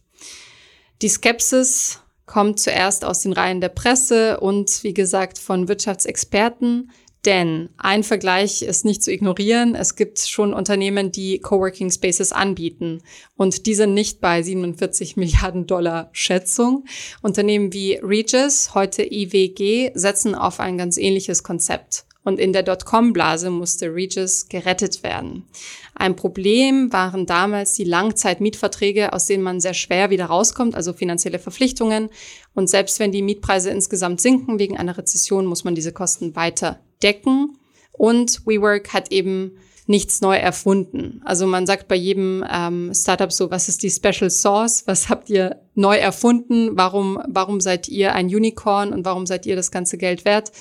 Die 1.01 1.09
Skepsis 1.09 1.99
kommt 2.27 2.59
zuerst 2.59 3.03
aus 3.03 3.19
den 3.19 3.33
Reihen 3.33 3.59
der 3.59 3.69
Presse 3.69 4.39
und 4.39 4.83
wie 4.83 4.93
gesagt 4.93 5.37
von 5.37 5.67
Wirtschaftsexperten. 5.67 6.91
Denn 7.25 7.69
ein 7.77 8.03
Vergleich 8.03 8.63
ist 8.63 8.83
nicht 8.83 9.03
zu 9.03 9.11
ignorieren. 9.11 9.75
Es 9.75 9.95
gibt 9.95 10.19
schon 10.19 10.55
Unternehmen, 10.55 11.11
die 11.11 11.37
Coworking 11.37 11.91
Spaces 11.91 12.31
anbieten. 12.31 13.03
Und 13.37 13.67
die 13.67 13.75
sind 13.75 13.93
nicht 13.93 14.21
bei 14.21 14.41
47 14.41 15.15
Milliarden 15.17 15.67
Dollar 15.67 16.09
Schätzung. 16.13 16.85
Unternehmen 17.21 17.73
wie 17.73 17.99
Regis, 18.01 18.73
heute 18.73 19.03
IWG, 19.03 19.91
setzen 19.93 20.33
auf 20.33 20.59
ein 20.59 20.79
ganz 20.79 20.97
ähnliches 20.97 21.43
Konzept. 21.43 22.05
Und 22.23 22.39
in 22.39 22.53
der 22.53 22.63
Dotcom-Blase 22.63 23.49
musste 23.49 23.93
Regis 23.93 24.47
gerettet 24.47 25.01
werden. 25.03 25.47
Ein 25.95 26.15
Problem 26.15 26.91
waren 26.93 27.25
damals 27.25 27.73
die 27.73 27.83
Langzeitmietverträge, 27.83 29.13
aus 29.13 29.25
denen 29.25 29.43
man 29.43 29.59
sehr 29.59 29.73
schwer 29.73 30.11
wieder 30.11 30.25
rauskommt, 30.25 30.75
also 30.75 30.93
finanzielle 30.93 31.39
Verpflichtungen. 31.39 32.09
Und 32.53 32.69
selbst 32.69 32.99
wenn 32.99 33.11
die 33.11 33.23
Mietpreise 33.23 33.71
insgesamt 33.71 34.21
sinken 34.21 34.59
wegen 34.59 34.77
einer 34.77 34.97
Rezession, 34.97 35.45
muss 35.45 35.63
man 35.63 35.73
diese 35.73 35.93
Kosten 35.93 36.35
weiter 36.35 36.79
decken. 37.03 37.57
Und 37.91 38.45
WeWork 38.45 38.93
hat 38.93 39.11
eben 39.11 39.57
nichts 39.87 40.21
neu 40.21 40.37
erfunden. 40.37 41.21
Also 41.25 41.45
man 41.45 41.67
sagt 41.67 41.87
bei 41.87 41.95
jedem 41.95 42.43
ähm, 42.49 42.91
Startup 42.93 43.31
so, 43.31 43.51
was 43.51 43.67
ist 43.67 43.83
die 43.83 43.89
Special 43.89 44.29
Source? 44.29 44.83
Was 44.87 45.09
habt 45.09 45.29
ihr 45.29 45.61
neu 45.75 45.97
erfunden? 45.97 46.71
Warum, 46.77 47.21
warum 47.27 47.59
seid 47.59 47.89
ihr 47.89 48.15
ein 48.15 48.27
Unicorn 48.27 48.93
und 48.93 49.05
warum 49.05 49.25
seid 49.25 49.45
ihr 49.45 49.55
das 49.55 49.69
ganze 49.69 49.97
Geld 49.97 50.25
wert? 50.25 50.51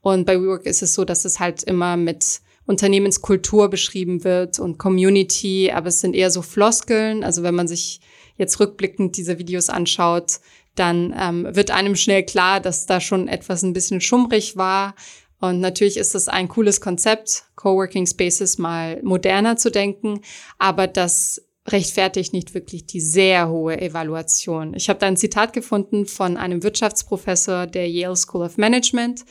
Und 0.00 0.24
bei 0.24 0.40
WeWork 0.40 0.66
ist 0.66 0.82
es 0.82 0.94
so, 0.94 1.04
dass 1.04 1.24
es 1.24 1.38
halt 1.38 1.62
immer 1.64 1.96
mit 1.96 2.40
Unternehmenskultur 2.66 3.68
beschrieben 3.68 4.24
wird 4.24 4.58
und 4.58 4.78
Community, 4.78 5.70
aber 5.72 5.88
es 5.88 6.00
sind 6.00 6.14
eher 6.14 6.30
so 6.30 6.42
Floskeln. 6.42 7.24
Also 7.24 7.42
wenn 7.42 7.54
man 7.54 7.68
sich 7.68 8.00
jetzt 8.36 8.60
rückblickend 8.60 9.16
diese 9.16 9.38
Videos 9.38 9.68
anschaut, 9.68 10.40
dann 10.74 11.14
ähm, 11.18 11.48
wird 11.50 11.70
einem 11.70 11.96
schnell 11.96 12.24
klar, 12.24 12.60
dass 12.60 12.86
da 12.86 13.00
schon 13.00 13.26
etwas 13.26 13.62
ein 13.62 13.72
bisschen 13.72 14.00
schummrig 14.00 14.56
war 14.56 14.94
und 15.40 15.60
natürlich 15.60 15.96
ist 15.96 16.14
das 16.14 16.28
ein 16.28 16.48
cooles 16.48 16.80
Konzept, 16.80 17.44
Coworking 17.54 18.06
Spaces 18.06 18.58
mal 18.58 19.00
moderner 19.02 19.56
zu 19.56 19.70
denken, 19.70 20.20
aber 20.58 20.86
das 20.86 21.42
rechtfertigt 21.68 22.32
nicht 22.32 22.54
wirklich 22.54 22.86
die 22.86 23.00
sehr 23.00 23.48
hohe 23.48 23.80
Evaluation. 23.80 24.74
Ich 24.74 24.88
habe 24.88 24.98
da 24.98 25.06
ein 25.06 25.16
Zitat 25.16 25.52
gefunden 25.52 26.06
von 26.06 26.36
einem 26.36 26.62
Wirtschaftsprofessor 26.62 27.66
der 27.66 27.88
Yale 27.88 28.16
School 28.16 28.44
of 28.44 28.56
Management. 28.56 29.24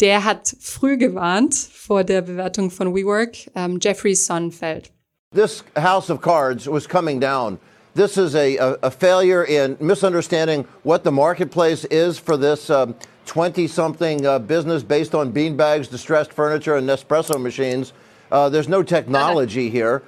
Der 0.00 0.24
hat 0.24 0.54
früh 0.60 0.96
gewarnt 0.96 1.54
vor 1.54 2.04
der 2.04 2.22
Bewertung 2.22 2.70
von 2.70 2.94
WeWork, 2.94 3.50
ähm, 3.54 3.78
Jeffrey 3.80 4.14
Sonnenfeld. 4.14 4.90
This 5.34 5.64
house 5.76 6.10
of 6.10 6.20
cards 6.20 6.66
was 6.66 6.88
coming 6.88 7.20
down. 7.20 7.58
This 7.94 8.16
is 8.16 8.34
a, 8.34 8.56
a, 8.56 8.78
a 8.82 8.90
failure 8.90 9.44
in 9.44 9.76
misunderstanding 9.80 10.66
what 10.82 11.04
the 11.04 11.10
marketplace 11.10 11.84
is 11.84 12.18
for 12.18 12.38
this 12.38 12.70
um, 12.70 12.94
20 13.26 13.68
something 13.68 14.26
uh, 14.26 14.38
business 14.38 14.82
based 14.82 15.14
on 15.14 15.32
beanbags, 15.32 15.88
distressed 15.88 16.32
furniture, 16.32 16.76
and 16.76 16.88
Nespresso 16.88 17.40
machines. 17.40 17.92
Uh, 18.30 18.48
there's 18.48 18.68
no 18.68 18.82
technology 18.82 19.70
here. 19.70 20.02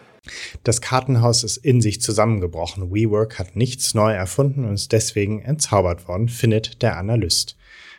Das 0.62 0.80
Kartenhaus 0.80 1.44
ist 1.44 1.58
in 1.58 1.82
sich 1.82 2.00
zusammengebrochen. 2.00 2.90
WeWork 2.90 3.38
hat 3.38 3.56
nichts 3.56 3.92
neu 3.94 4.12
erfunden 4.12 4.64
und 4.64 4.74
ist 4.74 4.92
deswegen 4.92 5.42
entzaubert 5.42 6.08
worden, 6.08 6.28
findet 6.28 6.82
der 6.82 6.96
Analyst. 6.96 7.56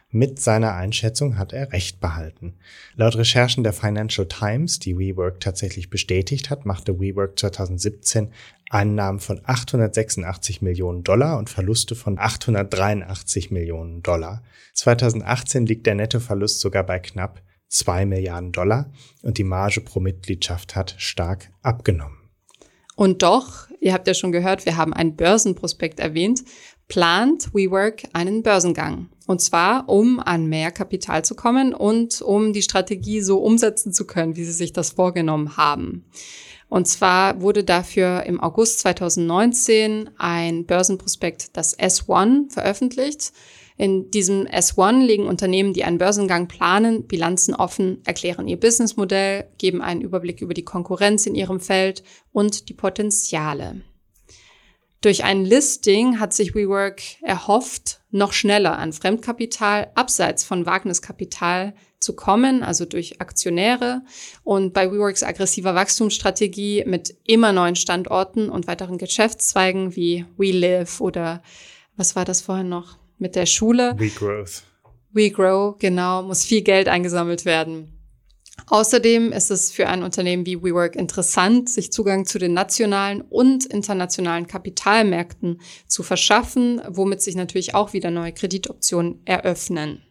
Mit 0.10 0.40
seiner 0.40 0.74
Einschätzung 0.74 1.38
hat 1.38 1.52
er 1.52 1.74
recht 1.74 2.00
behalten. 2.00 2.54
Laut 2.96 3.18
Recherchen 3.18 3.64
der 3.64 3.74
Financial 3.74 4.26
Times, 4.28 4.80
die 4.80 4.98
WeWork 4.98 5.42
tatsächlich 5.42 5.90
bestätigt 5.90 6.50
hat, 6.50 6.66
machte 6.66 7.00
WeWork 7.00 7.38
2017 7.38 8.32
Einnahmen 8.70 9.20
von 9.20 9.42
886 9.44 10.62
Millionen 10.62 11.04
Dollar 11.04 11.38
und 11.38 11.50
Verluste 11.50 11.96
von 11.96 12.18
883 12.18 13.52
Millionen 13.52 14.02
Dollar. 14.02 14.44
2018 14.74 15.66
liegt 15.66 15.86
der 15.86 15.96
Nettoverlust 15.96 16.60
sogar 16.60 16.84
bei 16.84 17.00
knapp 17.00 17.42
2 17.70 18.06
Milliarden 18.06 18.52
Dollar 18.52 18.92
und 19.22 19.38
die 19.38 19.44
Marge 19.44 19.82
pro 19.82 20.00
Mitgliedschaft 20.00 20.76
hat 20.76 20.96
stark 20.98 21.52
abgenommen. 21.62 22.18
Und 22.96 23.24
doch, 23.24 23.68
ihr 23.82 23.94
habt 23.94 24.08
ja 24.08 24.14
schon 24.14 24.32
gehört, 24.32 24.66
wir 24.66 24.78
haben 24.78 24.94
ein 24.94 25.16
Börsenprospekt 25.16 26.00
erwähnt, 26.00 26.44
plant 26.88 27.54
WeWork 27.54 28.04
einen 28.14 28.42
Börsengang. 28.42 29.10
Und 29.28 29.42
zwar, 29.42 29.90
um 29.90 30.20
an 30.20 30.46
mehr 30.48 30.72
Kapital 30.72 31.26
zu 31.26 31.36
kommen 31.36 31.74
und 31.74 32.22
um 32.22 32.54
die 32.54 32.62
Strategie 32.62 33.22
so 33.22 33.40
umsetzen 33.40 33.92
zu 33.92 34.06
können, 34.06 34.36
wie 34.36 34.46
sie 34.46 34.52
sich 34.52 34.72
das 34.72 34.92
vorgenommen 34.92 35.58
haben. 35.58 36.06
Und 36.68 36.88
zwar 36.88 37.42
wurde 37.42 37.64
dafür 37.64 38.24
im 38.24 38.40
August 38.42 38.80
2019 38.80 40.10
ein 40.18 40.66
Börsenprospekt, 40.66 41.56
das 41.56 41.78
S1, 41.78 42.52
veröffentlicht. 42.52 43.32
In 43.78 44.10
diesem 44.10 44.46
S1 44.46 45.06
legen 45.06 45.28
Unternehmen, 45.28 45.74
die 45.74 45.84
einen 45.84 45.98
Börsengang 45.98 46.48
planen, 46.48 47.08
Bilanzen 47.08 47.54
offen, 47.54 48.02
erklären 48.06 48.48
ihr 48.48 48.60
Businessmodell, 48.60 49.50
geben 49.58 49.82
einen 49.82 50.02
Überblick 50.02 50.42
über 50.42 50.54
die 50.54 50.64
Konkurrenz 50.64 51.26
in 51.26 51.36
ihrem 51.36 51.60
Feld 51.60 52.04
und 52.32 52.70
die 52.70 52.74
Potenziale. 52.74 53.82
Durch 55.06 55.24
ein 55.24 55.46
Listing 55.46 56.20
hat 56.20 56.34
sich 56.34 56.56
WeWork 56.56 57.00
erhofft, 57.22 58.00
noch 58.10 58.34
schneller 58.34 58.80
an 58.80 58.92
Fremdkapital 58.92 59.92
abseits 59.94 60.44
von 60.44 60.66
Wagniskapital 60.66 61.76
zu 62.00 62.16
kommen, 62.16 62.64
also 62.64 62.86
durch 62.86 63.22
Aktionäre. 63.22 64.02
Und 64.44 64.74
bei 64.74 64.92
WeWorks 64.92 65.22
aggressiver 65.22 65.76
Wachstumsstrategie 65.76 66.86
mit 66.88 67.16
immer 67.24 67.54
neuen 67.54 67.76
Standorten 67.76 68.50
und 68.50 68.66
weiteren 68.66 68.98
Geschäftszweigen 68.98 69.96
wie 69.96 70.26
WeLive 70.38 71.00
oder 71.04 71.44
was 71.96 72.16
war 72.16 72.26
das 72.26 72.42
vorhin 72.42 72.70
noch 72.70 72.98
mit 73.20 73.36
der 73.36 73.46
Schule? 73.46 73.94
WeGrowth. 74.00 74.64
WeGrow, 75.12 75.78
genau, 75.78 76.24
muss 76.24 76.46
viel 76.46 76.64
Geld 76.64 76.88
eingesammelt 76.88 77.46
werden. 77.46 77.95
Außerdem 78.68 79.32
ist 79.32 79.52
es 79.52 79.72
für 79.72 79.88
ein 79.88 80.02
Unternehmen 80.02 80.46
wie 80.46 80.62
WeWork 80.62 80.96
interessant, 80.96 81.70
sich 81.70 81.92
Zugang 81.92 82.26
zu 82.26 82.40
den 82.40 82.54
nationalen 82.54 83.22
und 83.22 83.66
internationalen 83.66 84.48
Kapitalmärkten 84.48 85.62
zu 85.88 86.02
verschaffen, 86.02 86.82
womit 86.88 87.22
sich 87.22 87.36
natürlich 87.36 87.76
auch 87.76 87.94
wieder 87.94 88.10
neue 88.10 88.34
Kreditoptionen 88.34 89.22
eröffnen. 89.26 90.02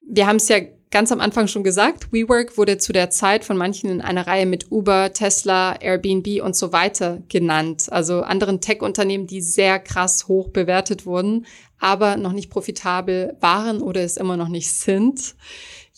Wir 0.00 0.26
haben 0.26 0.36
es 0.36 0.48
ja 0.48 0.58
ganz 0.90 1.12
am 1.12 1.20
Anfang 1.20 1.48
schon 1.48 1.64
gesagt, 1.64 2.12
WeWork 2.12 2.56
wurde 2.56 2.78
zu 2.78 2.92
der 2.92 3.10
Zeit 3.10 3.44
von 3.44 3.56
manchen 3.56 3.90
in 3.90 4.00
einer 4.00 4.26
Reihe 4.26 4.46
mit 4.46 4.72
Uber, 4.72 5.12
Tesla, 5.12 5.76
Airbnb 5.80 6.42
und 6.42 6.56
so 6.56 6.72
weiter 6.72 7.22
genannt. 7.28 7.86
Also 7.90 8.22
anderen 8.22 8.60
Tech-Unternehmen, 8.60 9.26
die 9.26 9.42
sehr 9.42 9.78
krass 9.78 10.28
hoch 10.28 10.48
bewertet 10.48 11.06
wurden, 11.06 11.46
aber 11.78 12.16
noch 12.16 12.32
nicht 12.32 12.50
profitabel 12.50 13.36
waren 13.40 13.82
oder 13.82 14.02
es 14.02 14.16
immer 14.16 14.36
noch 14.36 14.48
nicht 14.48 14.72
sind. 14.72 15.34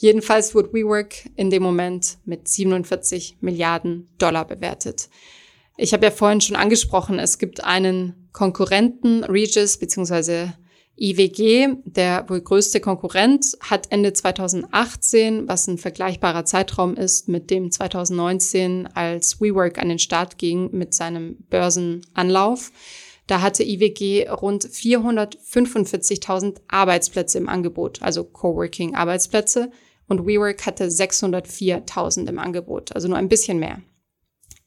Jedenfalls 0.01 0.55
wurde 0.55 0.73
WeWork 0.73 1.29
in 1.37 1.51
dem 1.51 1.63
Moment 1.63 2.17
mit 2.25 2.49
47 2.49 3.37
Milliarden 3.43 4.09
Dollar 4.17 4.47
bewertet. 4.47 5.11
Ich 5.77 5.93
habe 5.93 6.07
ja 6.07 6.11
vorhin 6.11 6.41
schon 6.41 6.57
angesprochen, 6.57 7.19
es 7.19 7.37
gibt 7.37 7.63
einen 7.65 8.31
Konkurrenten, 8.33 9.25
Regis 9.25 9.77
bzw. 9.77 10.53
IWG, 10.97 11.75
der 11.85 12.25
wohl 12.31 12.41
größte 12.41 12.81
Konkurrent, 12.81 13.59
hat 13.61 13.93
Ende 13.93 14.15
2018, 14.15 15.47
was 15.47 15.67
ein 15.67 15.77
vergleichbarer 15.77 16.47
Zeitraum 16.47 16.95
ist 16.95 17.29
mit 17.29 17.51
dem 17.51 17.71
2019, 17.71 18.87
als 18.95 19.39
WeWork 19.39 19.77
an 19.77 19.91
den 19.91 19.99
Start 19.99 20.39
ging 20.39 20.71
mit 20.73 20.95
seinem 20.95 21.37
Börsenanlauf, 21.51 22.73
da 23.27 23.43
hatte 23.43 23.65
IWG 23.65 24.31
rund 24.31 24.65
445.000 24.65 26.57
Arbeitsplätze 26.69 27.37
im 27.37 27.51
Angebot, 27.51 28.01
also 28.01 28.25
Coworking-Arbeitsplätze 28.25 29.71
und 30.11 30.27
WeWork 30.27 30.67
hatte 30.67 30.85
604.000 30.87 32.29
im 32.29 32.39
Angebot, 32.39 32.95
also 32.95 33.09
nur 33.09 33.17
ein 33.17 33.29
bisschen 33.29 33.59
mehr. 33.59 33.81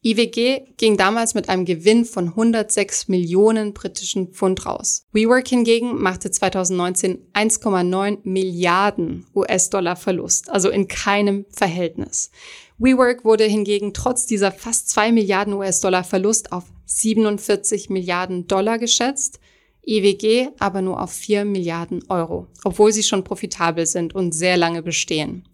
IWG 0.06 0.74
ging 0.76 0.98
damals 0.98 1.34
mit 1.34 1.48
einem 1.48 1.64
Gewinn 1.64 2.04
von 2.04 2.30
106 2.30 3.08
Millionen 3.08 3.74
britischen 3.74 4.34
Pfund 4.34 4.66
raus. 4.66 5.06
WeWork 5.14 5.48
hingegen 5.48 6.02
machte 6.02 6.30
2019 6.30 7.28
1,9 7.34 8.20
Milliarden 8.24 9.26
US-Dollar 9.34 9.96
Verlust, 9.96 10.50
also 10.50 10.70
in 10.70 10.88
keinem 10.88 11.46
Verhältnis. 11.50 12.32
WeWork 12.80 13.24
wurde 13.24 13.46
hingegen 13.46 13.94
trotz 13.94 14.26
dieser 14.26 14.52
fast 14.52 14.90
2 14.90 15.14
Milliarden 15.14 15.54
US-Dollar 15.54 16.04
Verlust 16.04 16.52
auf 16.52 16.66
47 16.86 17.90
Milliarden 17.90 18.48
Dollar 18.48 18.80
geschätzt, 18.80 19.40
EWG 19.86 20.50
aber 20.60 20.82
nur 20.82 21.02
auf 21.02 21.12
4 21.12 21.46
Milliarden 21.46 22.04
Euro, 22.10 22.48
obwohl 22.63 22.91
sie 22.91 23.04
schon 23.04 23.24
profitabel 23.24 23.86
sind 23.86 24.15
und 24.15 24.34
sehr 24.34 24.58
lange 24.58 24.82
bestehen. 24.82 25.48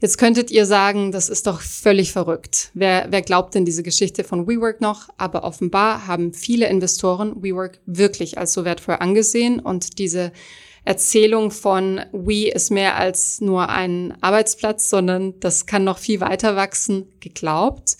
Jetzt 0.00 0.16
könntet 0.16 0.50
ihr 0.50 0.64
sagen, 0.64 1.12
das 1.12 1.28
ist 1.28 1.46
doch 1.46 1.60
völlig 1.60 2.12
verrückt. 2.12 2.70
Wer, 2.72 3.08
wer 3.10 3.20
glaubt 3.20 3.54
denn 3.54 3.66
diese 3.66 3.82
Geschichte 3.82 4.24
von 4.24 4.48
WeWork 4.48 4.80
noch? 4.80 5.10
Aber 5.18 5.44
offenbar 5.44 6.06
haben 6.06 6.32
viele 6.32 6.68
Investoren 6.68 7.42
WeWork 7.42 7.80
wirklich 7.84 8.38
als 8.38 8.54
so 8.54 8.64
wertvoll 8.64 8.96
angesehen 8.98 9.60
und 9.60 9.98
diese 9.98 10.32
Erzählung 10.84 11.50
von 11.50 12.00
We 12.12 12.48
ist 12.48 12.70
mehr 12.70 12.96
als 12.96 13.42
nur 13.42 13.68
ein 13.68 14.16
Arbeitsplatz, 14.22 14.88
sondern 14.88 15.38
das 15.40 15.66
kann 15.66 15.84
noch 15.84 15.98
viel 15.98 16.20
weiter 16.20 16.56
wachsen, 16.56 17.12
geglaubt. 17.20 17.98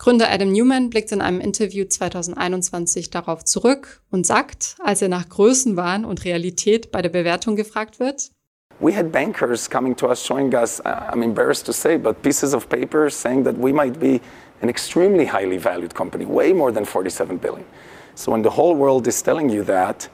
Gründer 0.00 0.30
Adam 0.30 0.50
Newman 0.50 0.88
blickt 0.88 1.12
in 1.12 1.20
einem 1.20 1.40
Interview 1.40 1.84
2021 1.84 3.10
darauf 3.10 3.44
zurück 3.44 4.00
und 4.10 4.26
sagt, 4.26 4.76
als 4.82 5.02
er 5.02 5.10
nach 5.10 5.28
Größenwahn 5.28 6.06
und 6.06 6.24
Realität 6.24 6.90
bei 6.90 7.02
der 7.02 7.10
Bewertung 7.10 7.54
gefragt 7.54 8.00
wird, 8.00 8.30
We 8.80 8.96
had 8.96 9.12
bankers 9.12 9.68
coming 9.68 9.94
to 9.96 10.08
us 10.08 10.24
showing 10.24 10.54
us, 10.54 10.80
uh, 10.86 11.12
I'm 11.12 11.22
embarrassed 11.22 11.66
to 11.66 11.72
say, 11.72 11.98
but 11.98 12.22
pieces 12.22 12.54
of 12.54 12.66
paper 12.70 13.10
saying 13.10 13.44
that 13.44 13.56
we 13.58 13.74
might 13.74 14.00
be 14.00 14.22
an 14.62 14.70
extremely 14.70 15.26
highly 15.26 15.58
valued 15.58 15.94
company, 15.94 16.24
way 16.24 16.54
more 16.54 16.72
than 16.72 16.86
47 16.86 17.36
billion. 17.36 17.66
So 18.14 18.32
when 18.32 18.40
the 18.40 18.48
whole 18.48 18.74
world 18.74 19.06
is 19.06 19.20
telling 19.20 19.50
you 19.50 19.62
that, 19.64 20.08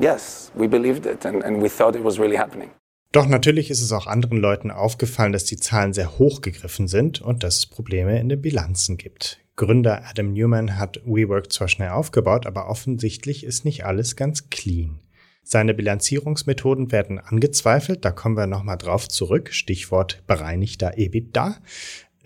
yes, 0.00 0.50
we 0.56 0.66
believed 0.66 1.06
it 1.06 1.24
and, 1.24 1.44
and 1.44 1.62
we 1.62 1.68
thought 1.68 1.94
it 1.94 2.02
was 2.02 2.18
really 2.18 2.34
happening. 2.34 2.72
Doch 3.18 3.26
natürlich 3.26 3.68
ist 3.68 3.80
es 3.80 3.90
auch 3.90 4.06
anderen 4.06 4.38
Leuten 4.38 4.70
aufgefallen, 4.70 5.32
dass 5.32 5.42
die 5.42 5.56
Zahlen 5.56 5.92
sehr 5.92 6.20
hoch 6.20 6.40
gegriffen 6.40 6.86
sind 6.86 7.20
und 7.20 7.42
dass 7.42 7.56
es 7.56 7.66
Probleme 7.66 8.20
in 8.20 8.28
den 8.28 8.40
Bilanzen 8.40 8.96
gibt. 8.96 9.40
Gründer 9.56 10.04
Adam 10.08 10.32
Newman 10.32 10.78
hat 10.78 11.00
WeWork 11.04 11.52
zwar 11.52 11.66
schnell 11.66 11.88
aufgebaut, 11.88 12.46
aber 12.46 12.68
offensichtlich 12.68 13.42
ist 13.42 13.64
nicht 13.64 13.84
alles 13.84 14.14
ganz 14.14 14.50
clean. 14.50 15.00
Seine 15.42 15.74
Bilanzierungsmethoden 15.74 16.92
werden 16.92 17.18
angezweifelt, 17.18 18.04
da 18.04 18.12
kommen 18.12 18.36
wir 18.36 18.46
nochmal 18.46 18.78
drauf 18.78 19.08
zurück, 19.08 19.52
Stichwort 19.52 20.22
bereinigter 20.28 20.96
EBITDA. 20.96 21.56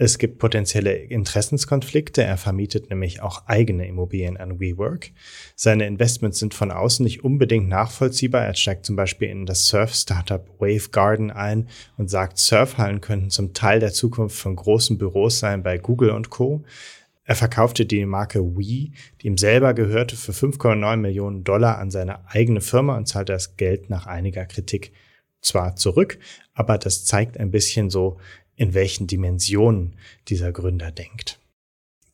Es 0.04 0.18
gibt 0.18 0.40
potenzielle 0.40 0.96
Interessenskonflikte. 0.96 2.24
Er 2.24 2.36
vermietet 2.36 2.90
nämlich 2.90 3.22
auch 3.22 3.46
eigene 3.46 3.86
Immobilien 3.86 4.36
an 4.36 4.58
WeWork. 4.58 5.12
Seine 5.54 5.86
Investments 5.86 6.40
sind 6.40 6.54
von 6.54 6.72
außen 6.72 7.04
nicht 7.04 7.22
unbedingt 7.22 7.68
nachvollziehbar. 7.68 8.44
Er 8.44 8.54
steigt 8.56 8.84
zum 8.84 8.96
Beispiel 8.96 9.28
in 9.28 9.46
das 9.46 9.68
Surf-Startup 9.68 10.44
Wave 10.58 10.88
Garden 10.90 11.30
ein 11.30 11.68
und 11.98 12.10
sagt, 12.10 12.38
Surfhallen 12.38 13.00
könnten 13.00 13.30
zum 13.30 13.54
Teil 13.54 13.78
der 13.78 13.92
Zukunft 13.92 14.36
von 14.36 14.56
großen 14.56 14.98
Büros 14.98 15.38
sein 15.38 15.62
bei 15.62 15.78
Google 15.78 16.10
und 16.10 16.30
Co. 16.30 16.64
Er 17.22 17.36
verkaufte 17.36 17.86
die 17.86 18.04
Marke 18.04 18.40
Wii, 18.58 18.90
die 19.20 19.26
ihm 19.28 19.38
selber 19.38 19.72
gehörte, 19.72 20.16
für 20.16 20.32
5,9 20.32 20.96
Millionen 20.96 21.44
Dollar 21.44 21.78
an 21.78 21.92
seine 21.92 22.28
eigene 22.28 22.60
Firma 22.60 22.96
und 22.96 23.06
zahlte 23.06 23.34
das 23.34 23.56
Geld 23.56 23.88
nach 23.88 24.06
einiger 24.06 24.46
Kritik 24.46 24.90
zwar 25.42 25.76
zurück, 25.76 26.18
aber 26.54 26.78
das 26.78 27.04
zeigt 27.04 27.38
ein 27.38 27.50
bisschen 27.50 27.90
so, 27.90 28.18
in 28.56 28.74
welchen 28.74 29.06
Dimensionen 29.06 29.96
dieser 30.28 30.52
Gründer 30.52 30.90
denkt. 30.90 31.38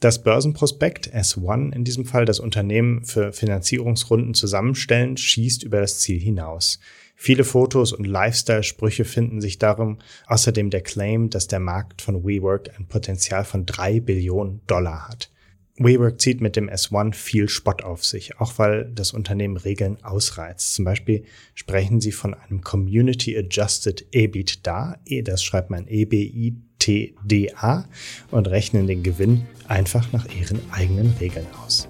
Das 0.01 0.23
Börsenprospekt 0.23 1.13
S1, 1.13 1.73
in 1.75 1.83
diesem 1.83 2.05
Fall 2.05 2.25
das 2.25 2.39
Unternehmen 2.39 3.05
für 3.05 3.33
Finanzierungsrunden 3.33 4.33
zusammenstellen, 4.33 5.17
schießt 5.17 5.65
über 5.65 5.81
das 5.81 5.99
Ziel 5.99 6.21
hinaus. 6.21 6.79
Viele 7.17 7.43
Fotos 7.43 7.93
und 7.93 8.05
Lifestyle-Sprüche 8.05 9.05
finden 9.05 9.41
sich 9.41 9.59
darum, 9.59 9.99
außerdem 10.29 10.71
der 10.71 10.83
Claim, 10.83 11.31
dass 11.31 11.49
der 11.49 11.59
Markt 11.59 12.01
von 12.01 12.25
WeWork 12.25 12.79
ein 12.79 12.87
Potenzial 12.87 13.45
von 13.45 13.67
drei 13.67 13.99
Billionen 13.99 14.61
Dollar 14.69 15.09
hat. 15.09 15.33
WeWork 15.81 16.21
zieht 16.21 16.41
mit 16.41 16.57
dem 16.57 16.69
S1 16.69 17.15
viel 17.15 17.49
Spott 17.49 17.85
auf 17.85 18.05
sich, 18.05 18.41
auch 18.41 18.59
weil 18.59 18.91
das 18.93 19.13
Unternehmen 19.13 19.57
Regeln 19.57 20.03
ausreizt. 20.03 20.75
Zum 20.75 20.85
Beispiel 20.85 21.23
sprechen 21.55 22.01
sie 22.01 22.11
von 22.11 22.35
einem 22.35 22.63
Community 22.63 23.39
Adjusted 23.39 24.05
EBITDA, 24.11 24.99
e, 25.07 25.23
das 25.23 25.45
schreibt 25.45 25.71
man 25.71 25.87
EBITDA, 25.87 27.89
und 28.33 28.49
rechnen 28.49 28.89
den 28.89 29.05
Gewinn 29.05 29.47
einfach 29.69 30.13
nach 30.13 30.27
ihren 30.35 30.61
eigenen 30.73 31.15
Regeln 31.21 31.47
aus. 31.65 31.89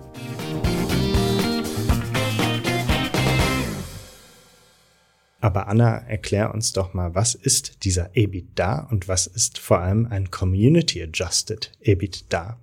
Aber 5.40 5.68
Anna, 5.68 5.98
erklär 6.09 6.53
uns 6.53 6.72
doch 6.72 6.92
mal, 6.92 7.14
was 7.14 7.35
ist 7.35 7.85
dieser 7.85 8.14
EBITDA 8.14 8.88
und 8.90 9.09
was 9.09 9.27
ist 9.27 9.59
vor 9.59 9.79
allem 9.79 10.07
ein 10.07 10.31
Community 10.31 11.03
Adjusted 11.03 11.72
EBITDA? 11.81 12.59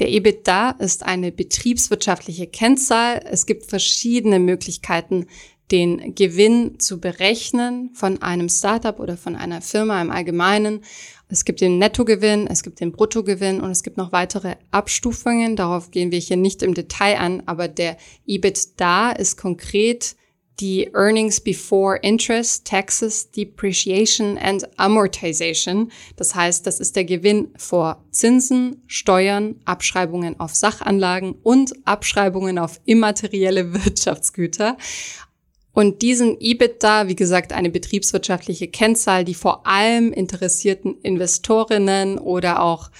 Der 0.00 0.08
EBITDA 0.08 0.70
ist 0.80 1.04
eine 1.04 1.30
betriebswirtschaftliche 1.30 2.48
Kennzahl. 2.48 3.24
Es 3.30 3.46
gibt 3.46 3.66
verschiedene 3.66 4.40
Möglichkeiten, 4.40 5.26
den 5.70 6.14
Gewinn 6.14 6.78
zu 6.78 7.00
berechnen 7.00 7.90
von 7.94 8.20
einem 8.20 8.48
Startup 8.48 8.98
oder 8.98 9.16
von 9.16 9.36
einer 9.36 9.62
Firma 9.62 10.02
im 10.02 10.10
Allgemeinen. 10.10 10.84
Es 11.28 11.44
gibt 11.44 11.60
den 11.60 11.78
Nettogewinn, 11.78 12.46
es 12.46 12.62
gibt 12.62 12.80
den 12.80 12.92
Bruttogewinn 12.92 13.60
und 13.60 13.70
es 13.70 13.82
gibt 13.82 13.96
noch 13.96 14.12
weitere 14.12 14.56
Abstufungen. 14.72 15.56
Darauf 15.56 15.90
gehen 15.90 16.12
wir 16.12 16.18
hier 16.18 16.36
nicht 16.36 16.62
im 16.62 16.74
Detail 16.74 17.18
an, 17.18 17.42
aber 17.46 17.68
der 17.68 17.96
EBITDA 18.26 19.12
ist 19.12 19.36
konkret 19.36 20.16
die 20.60 20.90
Earnings 20.94 21.40
Before 21.40 21.98
Interest, 22.02 22.64
Taxes, 22.64 23.30
Depreciation 23.30 24.38
and 24.38 24.68
Amortization. 24.78 25.90
Das 26.16 26.34
heißt, 26.34 26.66
das 26.66 26.80
ist 26.80 26.96
der 26.96 27.04
Gewinn 27.04 27.48
vor 27.56 28.04
Zinsen, 28.10 28.82
Steuern, 28.86 29.56
Abschreibungen 29.64 30.38
auf 30.38 30.54
Sachanlagen 30.54 31.34
und 31.42 31.74
Abschreibungen 31.86 32.58
auf 32.58 32.80
immaterielle 32.84 33.74
Wirtschaftsgüter. 33.84 34.76
Und 35.72 36.02
diesen 36.02 36.40
EBITDA, 36.40 37.08
wie 37.08 37.16
gesagt, 37.16 37.52
eine 37.52 37.68
betriebswirtschaftliche 37.68 38.68
Kennzahl, 38.68 39.24
die 39.24 39.34
vor 39.34 39.66
allem 39.66 40.12
interessierten 40.12 41.00
Investorinnen 41.02 42.18
oder 42.18 42.62
auch 42.62 42.92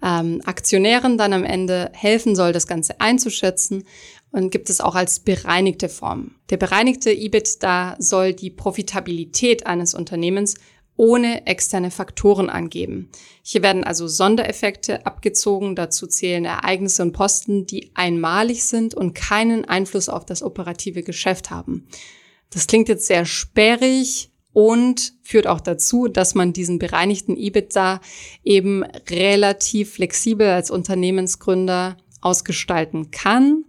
ähm, 0.00 0.40
Aktionären 0.44 1.18
dann 1.18 1.32
am 1.32 1.44
Ende 1.44 1.90
helfen 1.92 2.36
soll, 2.36 2.52
das 2.52 2.68
Ganze 2.68 3.00
einzuschätzen 3.00 3.84
und 4.32 4.50
gibt 4.50 4.70
es 4.70 4.80
auch 4.80 4.94
als 4.94 5.20
bereinigte 5.20 5.88
Form. 5.88 6.36
Der 6.50 6.56
bereinigte 6.56 7.12
EBITDA 7.12 7.96
soll 7.98 8.32
die 8.32 8.50
Profitabilität 8.50 9.66
eines 9.66 9.94
Unternehmens 9.94 10.54
ohne 10.96 11.46
externe 11.46 11.90
Faktoren 11.90 12.50
angeben. 12.50 13.08
Hier 13.42 13.62
werden 13.62 13.84
also 13.84 14.06
Sondereffekte 14.06 15.06
abgezogen, 15.06 15.74
dazu 15.74 16.06
zählen 16.06 16.44
Ereignisse 16.44 17.02
und 17.02 17.12
Posten, 17.12 17.64
die 17.64 17.90
einmalig 17.94 18.64
sind 18.64 18.94
und 18.94 19.14
keinen 19.14 19.64
Einfluss 19.64 20.10
auf 20.10 20.26
das 20.26 20.42
operative 20.42 21.02
Geschäft 21.02 21.50
haben. 21.50 21.88
Das 22.50 22.66
klingt 22.66 22.90
jetzt 22.90 23.06
sehr 23.06 23.24
sperrig 23.24 24.30
und 24.52 25.14
führt 25.22 25.46
auch 25.46 25.60
dazu, 25.60 26.06
dass 26.06 26.34
man 26.34 26.52
diesen 26.52 26.78
bereinigten 26.78 27.36
EBITDA 27.36 28.02
eben 28.44 28.82
relativ 29.08 29.94
flexibel 29.94 30.48
als 30.48 30.70
Unternehmensgründer 30.70 31.96
ausgestalten 32.20 33.10
kann 33.10 33.64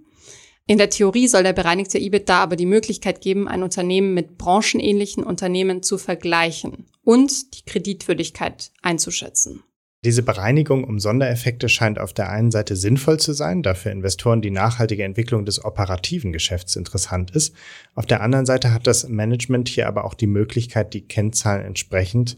in 0.71 0.77
der 0.77 0.89
Theorie 0.89 1.27
soll 1.27 1.43
der 1.43 1.51
bereinigte 1.51 1.99
EBITDA 1.99 2.41
aber 2.41 2.55
die 2.55 2.65
Möglichkeit 2.65 3.19
geben, 3.19 3.49
ein 3.49 3.61
Unternehmen 3.61 4.13
mit 4.13 4.37
branchenähnlichen 4.37 5.21
Unternehmen 5.21 5.83
zu 5.83 5.97
vergleichen 5.97 6.85
und 7.03 7.57
die 7.57 7.65
Kreditwürdigkeit 7.69 8.71
einzuschätzen. 8.81 9.63
Diese 10.05 10.23
Bereinigung 10.23 10.85
um 10.85 10.97
Sondereffekte 10.97 11.67
scheint 11.67 11.99
auf 11.99 12.13
der 12.13 12.29
einen 12.29 12.51
Seite 12.51 12.77
sinnvoll 12.77 13.19
zu 13.19 13.33
sein, 13.33 13.63
da 13.63 13.73
für 13.73 13.89
Investoren 13.89 14.41
die 14.41 14.49
nachhaltige 14.49 15.03
Entwicklung 15.03 15.43
des 15.45 15.61
operativen 15.65 16.31
Geschäfts 16.31 16.77
interessant 16.77 17.31
ist. 17.31 17.53
Auf 17.93 18.05
der 18.05 18.21
anderen 18.21 18.45
Seite 18.45 18.73
hat 18.73 18.87
das 18.87 19.09
Management 19.09 19.67
hier 19.67 19.89
aber 19.89 20.05
auch 20.05 20.13
die 20.13 20.25
Möglichkeit, 20.25 20.93
die 20.93 21.01
Kennzahlen 21.01 21.65
entsprechend 21.65 22.37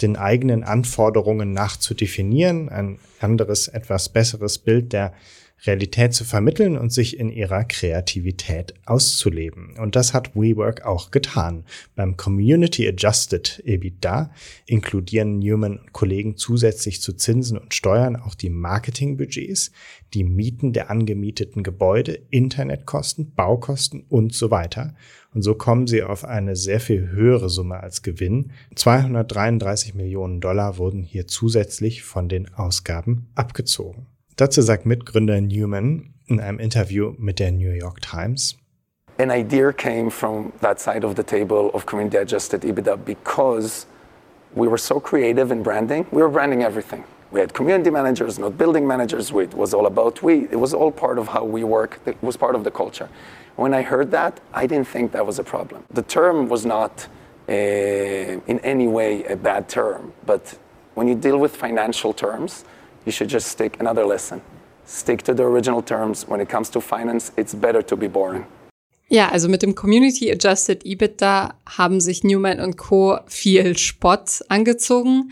den 0.00 0.16
eigenen 0.16 0.64
Anforderungen 0.64 1.52
nach 1.52 1.76
zu 1.76 1.92
definieren, 1.92 2.70
ein 2.70 3.00
anderes, 3.20 3.68
etwas 3.68 4.08
besseres 4.08 4.56
Bild 4.56 4.94
der 4.94 5.12
Realität 5.64 6.12
zu 6.12 6.24
vermitteln 6.24 6.76
und 6.76 6.92
sich 6.92 7.18
in 7.18 7.30
ihrer 7.30 7.64
Kreativität 7.64 8.74
auszuleben. 8.84 9.76
Und 9.78 9.96
das 9.96 10.12
hat 10.12 10.36
WeWork 10.36 10.84
auch 10.84 11.10
getan. 11.10 11.64
Beim 11.94 12.16
Community 12.16 12.86
Adjusted 12.86 13.62
EBITDA 13.64 14.30
inkludieren 14.66 15.38
Newman 15.38 15.78
und 15.78 15.92
Kollegen 15.92 16.36
zusätzlich 16.36 17.00
zu 17.00 17.14
Zinsen 17.14 17.56
und 17.58 17.74
Steuern 17.74 18.16
auch 18.16 18.34
die 18.34 18.50
Marketingbudgets, 18.50 19.72
die 20.14 20.24
Mieten 20.24 20.72
der 20.72 20.90
angemieteten 20.90 21.62
Gebäude, 21.62 22.20
Internetkosten, 22.30 23.34
Baukosten 23.34 24.04
und 24.08 24.34
so 24.34 24.50
weiter. 24.50 24.94
Und 25.34 25.42
so 25.42 25.54
kommen 25.54 25.86
sie 25.86 26.02
auf 26.02 26.24
eine 26.24 26.56
sehr 26.56 26.80
viel 26.80 27.08
höhere 27.10 27.48
Summe 27.50 27.80
als 27.80 28.02
Gewinn. 28.02 28.52
233 28.74 29.94
Millionen 29.94 30.40
Dollar 30.40 30.78
wurden 30.78 31.02
hier 31.02 31.26
zusätzlich 31.26 32.02
von 32.02 32.28
den 32.28 32.52
Ausgaben 32.54 33.26
abgezogen. 33.34 34.06
Dazu 34.36 34.60
sagt 34.60 34.84
Mitgründer 34.84 35.40
Newman 35.40 36.12
in 36.26 36.40
einem 36.40 36.58
Interview 36.58 37.14
mit 37.16 37.38
der 37.38 37.52
New 37.52 37.70
York 37.70 38.02
Times. 38.02 38.54
An 39.18 39.30
idea 39.30 39.72
came 39.72 40.10
from 40.10 40.52
that 40.60 40.78
side 40.78 41.06
of 41.06 41.14
the 41.14 41.22
table 41.22 41.70
of 41.72 41.86
community 41.86 42.18
adjusted 42.18 42.62
EBITDA 42.62 43.02
because 43.06 43.86
we 44.54 44.68
were 44.68 44.76
so 44.76 45.00
creative 45.00 45.50
in 45.50 45.62
branding. 45.62 46.04
We 46.12 46.20
were 46.20 46.28
branding 46.28 46.62
everything. 46.62 47.04
We 47.32 47.40
had 47.40 47.54
community 47.54 47.88
managers, 47.88 48.38
not 48.38 48.58
building 48.58 48.86
managers. 48.86 49.30
It 49.30 49.54
was 49.54 49.72
all 49.72 49.86
about 49.86 50.22
we. 50.22 50.46
It 50.50 50.60
was 50.60 50.74
all 50.74 50.92
part 50.92 51.18
of 51.18 51.28
how 51.28 51.44
we 51.44 51.64
work. 51.64 51.98
It 52.04 52.22
was 52.22 52.36
part 52.36 52.54
of 52.54 52.62
the 52.62 52.70
culture. 52.70 53.08
When 53.56 53.72
I 53.72 53.80
heard 53.80 54.10
that, 54.10 54.38
I 54.52 54.66
didn't 54.66 54.88
think 54.88 55.12
that 55.12 55.24
was 55.24 55.38
a 55.38 55.44
problem. 55.44 55.82
The 55.94 56.02
term 56.02 56.50
was 56.50 56.66
not 56.66 57.08
uh, 57.48 57.52
in 57.52 58.60
any 58.62 58.86
way 58.86 59.24
a 59.24 59.36
bad 59.36 59.70
term, 59.70 60.12
but 60.26 60.58
when 60.92 61.08
you 61.08 61.14
deal 61.14 61.38
with 61.38 61.56
financial 61.56 62.12
terms, 62.12 62.66
you 63.06 63.12
should 63.12 63.30
just 63.30 63.48
stick 63.48 63.80
another 63.80 64.04
lesson. 64.04 64.42
Stick 64.84 65.22
to 65.24 65.34
the 65.34 65.42
original 65.42 65.82
terms. 65.82 66.28
When 66.28 66.40
it 66.40 66.48
comes 66.48 66.70
to 66.70 66.80
finance, 66.80 67.32
it's 67.36 67.54
better 67.54 67.82
to 67.82 67.96
be 67.96 68.08
boring. 68.08 68.44
Ja, 69.08 69.30
also 69.30 69.48
mit 69.48 69.62
dem 69.62 69.74
Community 69.74 70.30
Adjusted 70.32 70.84
EBITDA 70.84 71.54
haben 71.64 72.00
sich 72.00 72.24
Newman 72.24 72.60
und 72.60 72.76
Co. 72.76 73.18
viel 73.26 73.78
Spott 73.78 74.42
angezogen. 74.48 75.30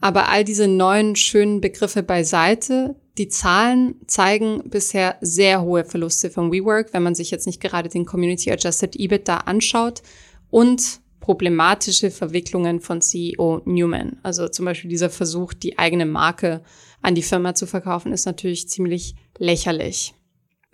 Aber 0.00 0.28
all 0.28 0.42
diese 0.42 0.66
neuen 0.66 1.14
schönen 1.14 1.60
Begriffe 1.60 2.02
beiseite, 2.02 2.96
die 3.18 3.28
Zahlen 3.28 3.94
zeigen 4.08 4.62
bisher 4.64 5.16
sehr 5.20 5.62
hohe 5.62 5.84
Verluste 5.84 6.30
von 6.30 6.50
WeWork, 6.50 6.92
wenn 6.92 7.04
man 7.04 7.14
sich 7.14 7.30
jetzt 7.30 7.46
nicht 7.46 7.60
gerade 7.60 7.88
den 7.88 8.06
Community 8.06 8.50
Adjusted 8.50 8.96
EBITDA 8.96 9.36
anschaut 9.38 10.02
und 10.50 11.01
problematische 11.22 12.10
Verwicklungen 12.10 12.80
von 12.80 13.00
CEO 13.00 13.62
Newman. 13.64 14.18
Also 14.22 14.48
zum 14.48 14.66
Beispiel 14.66 14.90
dieser 14.90 15.08
Versuch, 15.08 15.54
die 15.54 15.78
eigene 15.78 16.04
Marke 16.04 16.62
an 17.00 17.14
die 17.14 17.22
Firma 17.22 17.54
zu 17.54 17.66
verkaufen, 17.66 18.12
ist 18.12 18.26
natürlich 18.26 18.68
ziemlich 18.68 19.14
lächerlich. 19.38 20.14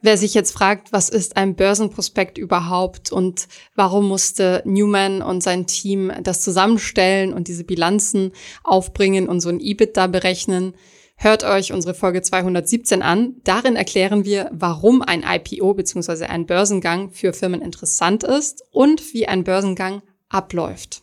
Wer 0.01 0.17
sich 0.17 0.33
jetzt 0.33 0.53
fragt, 0.53 0.93
was 0.93 1.09
ist 1.11 1.37
ein 1.37 1.55
Börsenprospekt 1.55 2.39
überhaupt 2.39 3.13
und 3.13 3.49
warum 3.75 4.09
musste 4.09 4.63
Newman 4.65 5.23
und 5.23 5.43
sein 5.43 5.67
Team 5.67 6.13
das 6.23 6.41
zusammenstellen 6.41 7.33
und 7.33 7.49
diese 7.49 7.65
Bilanzen 7.65 8.33
aufbringen 8.65 9.29
und 9.29 9.41
so 9.41 9.49
ein 9.49 9.61
EBITDA 9.61 10.07
berechnen, 10.07 10.75
hört 11.17 11.45
euch 11.45 11.73
unsere 11.73 11.95
Folge 11.95 12.23
217 12.23 13.03
an. 13.03 13.35
Darin 13.45 13.77
erklären 13.77 14.25
wir, 14.25 14.51
warum 14.53 15.03
ein 15.03 15.25
IPO 15.29 15.75
bzw. 15.75 16.27
ein 16.27 16.47
Börsengang 16.47 17.11
für 17.11 17.33
Firmen 17.33 17.61
interessant 17.61 18.23
ist 18.23 18.63
und 18.71 19.13
wie 19.13 19.27
ein 19.27 19.43
Börsengang 19.45 20.01
abläuft. 20.29 21.03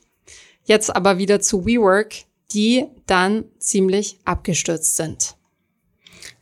Jetzt 0.64 0.96
aber 0.96 1.18
wieder 1.18 1.40
zu 1.40 1.66
WeWork, 1.66 2.14
die 2.54 2.86
dann 3.06 3.46
ziemlich 3.60 4.20
abgestürzt 4.26 4.96
sind. 4.96 5.36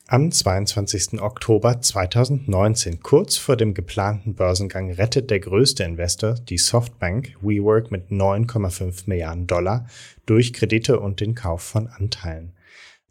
Am 0.08 0.32
22. 0.32 1.22
Oktober 1.22 1.82
2019, 1.82 3.02
kurz 3.02 3.38
vor 3.38 3.56
dem 3.56 3.74
geplanten 3.74 4.36
Börsengang, 4.36 4.92
rettet 4.92 5.32
der 5.32 5.40
größte 5.40 5.84
Investor, 5.84 6.36
die 6.36 6.58
Softbank, 6.58 7.36
WeWork 7.42 7.90
mit 7.90 8.12
9,5 8.12 9.04
Milliarden 9.08 9.48
Dollar 9.48 9.88
durch 10.26 10.54
Kredite 10.54 11.00
und 11.00 11.20
den 11.20 11.36
Kauf 11.36 11.62
von 11.62 11.88
Anteilen. 11.88 12.54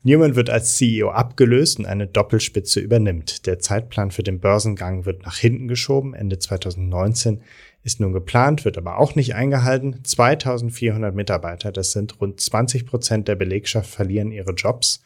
Newman 0.04 0.35
wird 0.35 0.50
als 0.50 0.76
CEO 0.76 1.11
abgelöst 1.11 1.78
und 1.78 1.87
eine 1.87 2.08
Doppelspitze 2.08 2.80
übernimmt. 2.80 3.46
Der 3.46 3.58
Zeitplan 3.58 4.11
für 4.11 4.24
den 4.24 4.40
Börsengang 4.40 5.06
wird 5.06 5.22
nach 5.22 5.38
hinten 5.38 5.68
geschoben. 5.68 6.12
Ende 6.12 6.40
2019 6.40 7.40
ist 7.85 8.01
nun 8.01 8.12
geplant, 8.12 8.64
wird 8.64 8.79
aber 8.79 8.99
auch 8.99 9.14
nicht 9.14 9.35
eingehalten. 9.35 10.05
2400 10.05 11.14
Mitarbeiter, 11.14 11.73
das 11.73 11.92
sind 11.92 12.21
rund 12.21 12.40
20 12.40 12.87
Prozent 12.87 13.29
der 13.29 13.35
Belegschaft, 13.35 13.90
verlieren 13.90 14.31
ihre 14.31 14.53
Jobs. 14.53 15.03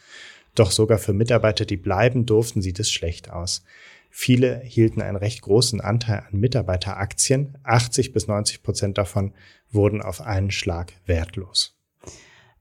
Doch 0.55 0.71
sogar 0.71 0.99
für 0.99 1.13
Mitarbeiter, 1.13 1.65
die 1.65 1.77
bleiben 1.77 2.27
durften, 2.27 2.63
sieht 2.63 2.79
es 2.79 2.91
schlecht 2.91 3.31
aus. 3.31 3.63
Viele 4.11 4.61
hielten 4.61 5.03
einen 5.03 5.17
recht 5.17 5.43
großen 5.43 5.81
Anteil 5.81 6.25
an 6.31 6.39
Mitarbeiteraktien. 6.39 7.59
80 7.65 8.13
bis 8.13 8.27
90 8.27 8.63
Prozent 8.63 8.99
davon 8.99 9.33
wurden 9.71 10.01
auf 10.01 10.23
einen 10.23 10.51
Schlag 10.51 10.95
wertlos. 11.05 11.75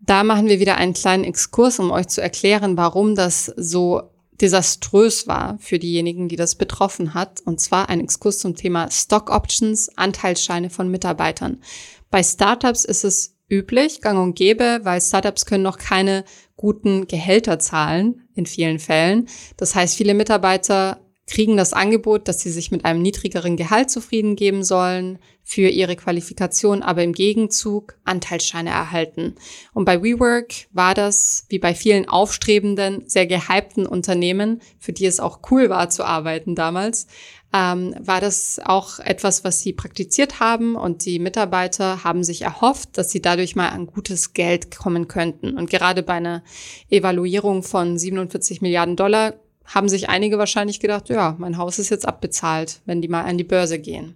Da 0.01 0.23
machen 0.23 0.47
wir 0.47 0.59
wieder 0.59 0.75
einen 0.75 0.93
kleinen 0.93 1.23
Exkurs, 1.23 1.79
um 1.79 1.91
euch 1.91 2.07
zu 2.07 2.21
erklären, 2.21 2.77
warum 2.77 3.15
das 3.15 3.45
so 3.45 4.11
desaströs 4.41 5.27
war 5.27 5.57
für 5.59 5.79
diejenigen, 5.79 6.27
die 6.27 6.35
das 6.35 6.55
betroffen 6.55 7.13
hat. 7.13 7.41
Und 7.45 7.59
zwar 7.59 7.89
ein 7.89 7.99
Exkurs 7.99 8.39
zum 8.39 8.55
Thema 8.55 8.89
Stock 8.91 9.29
Options, 9.29 9.89
Anteilsscheine 9.97 10.69
von 10.69 10.89
Mitarbeitern. 10.89 11.61
Bei 12.09 12.23
Startups 12.23 12.85
ist 12.85 13.03
es 13.03 13.35
üblich, 13.49 14.01
gang 14.01 14.19
und 14.19 14.35
gäbe, 14.35 14.79
weil 14.83 15.01
Startups 15.01 15.45
können 15.45 15.63
noch 15.63 15.77
keine 15.77 16.25
guten 16.55 17.07
Gehälter 17.07 17.59
zahlen 17.59 18.27
in 18.33 18.45
vielen 18.45 18.79
Fällen. 18.79 19.27
Das 19.57 19.75
heißt, 19.75 19.95
viele 19.95 20.13
Mitarbeiter 20.13 21.04
kriegen 21.27 21.57
das 21.57 21.73
Angebot, 21.73 22.27
dass 22.27 22.41
sie 22.41 22.51
sich 22.51 22.69
mit 22.69 22.85
einem 22.85 23.01
niedrigeren 23.01 23.57
Gehalt 23.57 23.89
zufrieden 23.89 24.35
geben 24.35 24.63
sollen 24.63 25.17
für 25.43 25.69
ihre 25.69 25.95
Qualifikation, 25.95 26.83
aber 26.83 27.03
im 27.03 27.13
Gegenzug 27.13 27.97
Anteilsscheine 28.03 28.69
erhalten. 28.69 29.35
Und 29.73 29.85
bei 29.85 30.01
WeWork 30.03 30.53
war 30.71 30.93
das, 30.93 31.45
wie 31.49 31.59
bei 31.59 31.73
vielen 31.73 32.07
aufstrebenden, 32.07 33.03
sehr 33.07 33.25
gehypten 33.25 33.87
Unternehmen, 33.87 34.61
für 34.79 34.93
die 34.93 35.05
es 35.05 35.19
auch 35.19 35.39
cool 35.49 35.69
war 35.69 35.89
zu 35.89 36.03
arbeiten 36.03 36.55
damals, 36.55 37.07
ähm, 37.53 37.95
war 37.99 38.21
das 38.21 38.59
auch 38.63 38.99
etwas, 38.99 39.43
was 39.43 39.61
sie 39.61 39.71
praktiziert 39.71 40.39
haben 40.39 40.75
und 40.75 41.05
die 41.05 41.19
Mitarbeiter 41.19 42.03
haben 42.03 42.23
sich 42.23 42.41
erhofft, 42.41 42.97
dass 42.97 43.11
sie 43.11 43.21
dadurch 43.21 43.55
mal 43.55 43.69
an 43.69 43.87
gutes 43.87 44.33
Geld 44.33 44.75
kommen 44.75 45.07
könnten. 45.07 45.57
Und 45.57 45.69
gerade 45.69 46.03
bei 46.03 46.13
einer 46.13 46.43
Evaluierung 46.89 47.63
von 47.63 47.97
47 47.97 48.61
Milliarden 48.61 48.95
Dollar 48.95 49.35
haben 49.65 49.89
sich 49.89 50.09
einige 50.09 50.37
wahrscheinlich 50.37 50.79
gedacht, 50.79 51.09
ja, 51.09 51.35
mein 51.37 51.57
Haus 51.57 51.79
ist 51.79 51.89
jetzt 51.89 52.07
abbezahlt, 52.07 52.81
wenn 52.85 53.01
die 53.01 53.07
mal 53.07 53.23
an 53.23 53.37
die 53.37 53.43
Börse 53.43 53.79
gehen. 53.79 54.15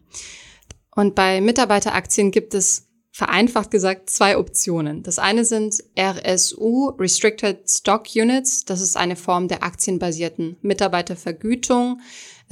Und 0.95 1.15
bei 1.15 1.41
Mitarbeiteraktien 1.41 2.31
gibt 2.31 2.53
es 2.53 2.89
vereinfacht 3.11 3.71
gesagt 3.71 4.09
zwei 4.09 4.37
Optionen. 4.37 5.03
Das 5.03 5.19
eine 5.19 5.43
sind 5.43 5.75
RSU, 5.97 6.89
Restricted 6.97 7.69
Stock 7.69 8.07
Units. 8.15 8.65
Das 8.65 8.81
ist 8.81 8.95
eine 8.95 9.15
Form 9.15 9.47
der 9.47 9.63
aktienbasierten 9.63 10.57
Mitarbeitervergütung. 10.61 11.99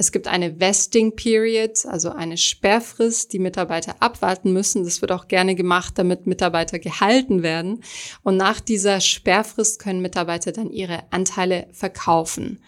Es 0.00 0.12
gibt 0.12 0.28
eine 0.28 0.60
Vesting 0.60 1.16
Period, 1.16 1.84
also 1.84 2.10
eine 2.10 2.36
Sperrfrist, 2.36 3.32
die 3.32 3.40
Mitarbeiter 3.40 3.96
abwarten 3.98 4.52
müssen. 4.52 4.84
Das 4.84 5.00
wird 5.00 5.10
auch 5.10 5.26
gerne 5.26 5.56
gemacht, 5.56 5.94
damit 5.96 6.28
Mitarbeiter 6.28 6.78
gehalten 6.78 7.42
werden. 7.42 7.82
Und 8.22 8.36
nach 8.36 8.60
dieser 8.60 9.00
Sperrfrist 9.00 9.80
können 9.80 10.00
Mitarbeiter 10.00 10.52
dann 10.52 10.70
ihre 10.70 11.02
Anteile 11.10 11.66
verkaufen. 11.72 12.62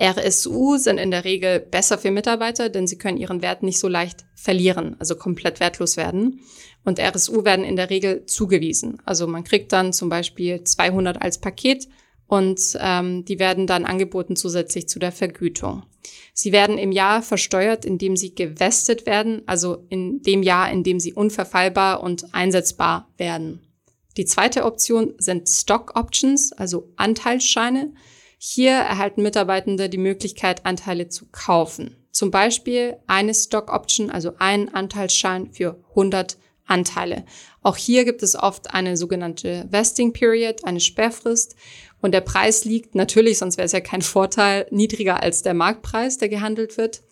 RSU 0.00 0.76
sind 0.76 0.98
in 0.98 1.10
der 1.10 1.24
Regel 1.24 1.58
besser 1.58 1.98
für 1.98 2.12
Mitarbeiter, 2.12 2.68
denn 2.68 2.86
sie 2.86 2.98
können 2.98 3.18
ihren 3.18 3.42
Wert 3.42 3.64
nicht 3.64 3.80
so 3.80 3.88
leicht 3.88 4.24
verlieren, 4.34 4.94
also 5.00 5.16
komplett 5.16 5.58
wertlos 5.58 5.96
werden. 5.96 6.40
Und 6.84 7.00
RSU 7.00 7.44
werden 7.44 7.64
in 7.64 7.74
der 7.74 7.90
Regel 7.90 8.26
zugewiesen. 8.26 9.02
Also 9.04 9.26
man 9.26 9.42
kriegt 9.42 9.72
dann 9.72 9.92
zum 9.92 10.08
Beispiel 10.08 10.62
200 10.62 11.20
als 11.20 11.38
Paket 11.38 11.88
und 12.26 12.60
ähm, 12.80 13.24
die 13.24 13.38
werden 13.38 13.66
dann 13.66 13.84
angeboten 13.84 14.36
zusätzlich 14.36 14.88
zu 14.88 14.98
der 14.98 15.12
Vergütung. 15.12 15.84
Sie 16.32 16.52
werden 16.52 16.78
im 16.78 16.92
Jahr 16.92 17.22
versteuert, 17.22 17.84
indem 17.84 18.16
sie 18.16 18.34
gewestet 18.34 19.06
werden, 19.06 19.42
also 19.46 19.86
in 19.88 20.22
dem 20.22 20.42
Jahr, 20.42 20.70
in 20.70 20.82
dem 20.82 21.00
sie 21.00 21.12
unverfallbar 21.12 22.02
und 22.02 22.34
einsetzbar 22.34 23.08
werden. 23.16 23.60
Die 24.16 24.24
zweite 24.24 24.64
Option 24.64 25.14
sind 25.18 25.48
Stock 25.48 25.92
Options, 25.94 26.52
also 26.52 26.92
Anteilsscheine. 26.96 27.92
Hier 28.38 28.72
erhalten 28.72 29.22
Mitarbeitende 29.22 29.88
die 29.88 29.98
Möglichkeit, 29.98 30.64
Anteile 30.64 31.08
zu 31.08 31.26
kaufen. 31.32 31.96
Zum 32.12 32.30
Beispiel 32.30 32.96
eine 33.06 33.34
Stock 33.34 33.72
Option, 33.72 34.10
also 34.10 34.32
ein 34.38 34.72
Anteilsschein 34.72 35.52
für 35.52 35.82
100 35.90 36.38
Anteile. 36.66 37.24
Auch 37.62 37.76
hier 37.76 38.04
gibt 38.04 38.22
es 38.22 38.34
oft 38.36 38.74
eine 38.74 38.96
sogenannte 38.96 39.66
Vesting 39.70 40.12
Period, 40.12 40.64
eine 40.64 40.80
Sperrfrist. 40.80 41.56
Und 42.06 42.12
der 42.12 42.20
Preis 42.20 42.64
liegt 42.64 42.94
natürlich, 42.94 43.38
sonst 43.38 43.56
wäre 43.56 43.66
es 43.66 43.72
ja 43.72 43.80
kein 43.80 44.00
Vorteil, 44.00 44.68
niedriger 44.70 45.24
als 45.24 45.42
der 45.42 45.54
Marktpreis, 45.54 46.18
der 46.18 46.28
gehandelt 46.28 46.78
wird. 46.78 47.02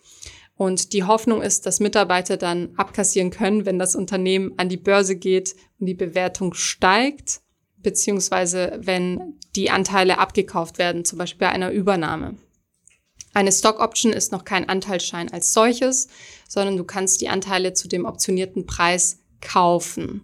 Und 0.55 0.93
die 0.93 1.03
Hoffnung 1.03 1.41
ist, 1.41 1.65
dass 1.65 1.81
Mitarbeiter 1.81 2.37
dann 2.37 2.69
abkassieren 2.77 3.29
können, 3.29 3.65
wenn 3.65 3.77
das 3.77 3.97
Unternehmen 3.97 4.53
an 4.55 4.69
die 4.69 4.77
Börse 4.77 5.17
geht 5.17 5.53
und 5.81 5.87
die 5.87 5.95
Bewertung 5.95 6.53
steigt, 6.53 7.41
beziehungsweise 7.75 8.79
wenn 8.83 9.33
die 9.57 9.69
Anteile 9.69 10.17
abgekauft 10.17 10.77
werden, 10.77 11.03
zum 11.03 11.17
Beispiel 11.17 11.45
bei 11.45 11.49
einer 11.49 11.71
Übernahme. 11.71 12.37
Eine 13.33 13.51
Stock 13.51 13.81
Option 13.81 14.13
ist 14.13 14.31
noch 14.31 14.45
kein 14.45 14.69
Anteilsschein 14.69 15.29
als 15.33 15.51
solches, 15.51 16.07
sondern 16.47 16.77
du 16.77 16.85
kannst 16.85 17.19
die 17.19 17.27
Anteile 17.27 17.73
zu 17.73 17.89
dem 17.89 18.05
optionierten 18.05 18.65
Preis 18.65 19.19
kaufen. 19.41 20.21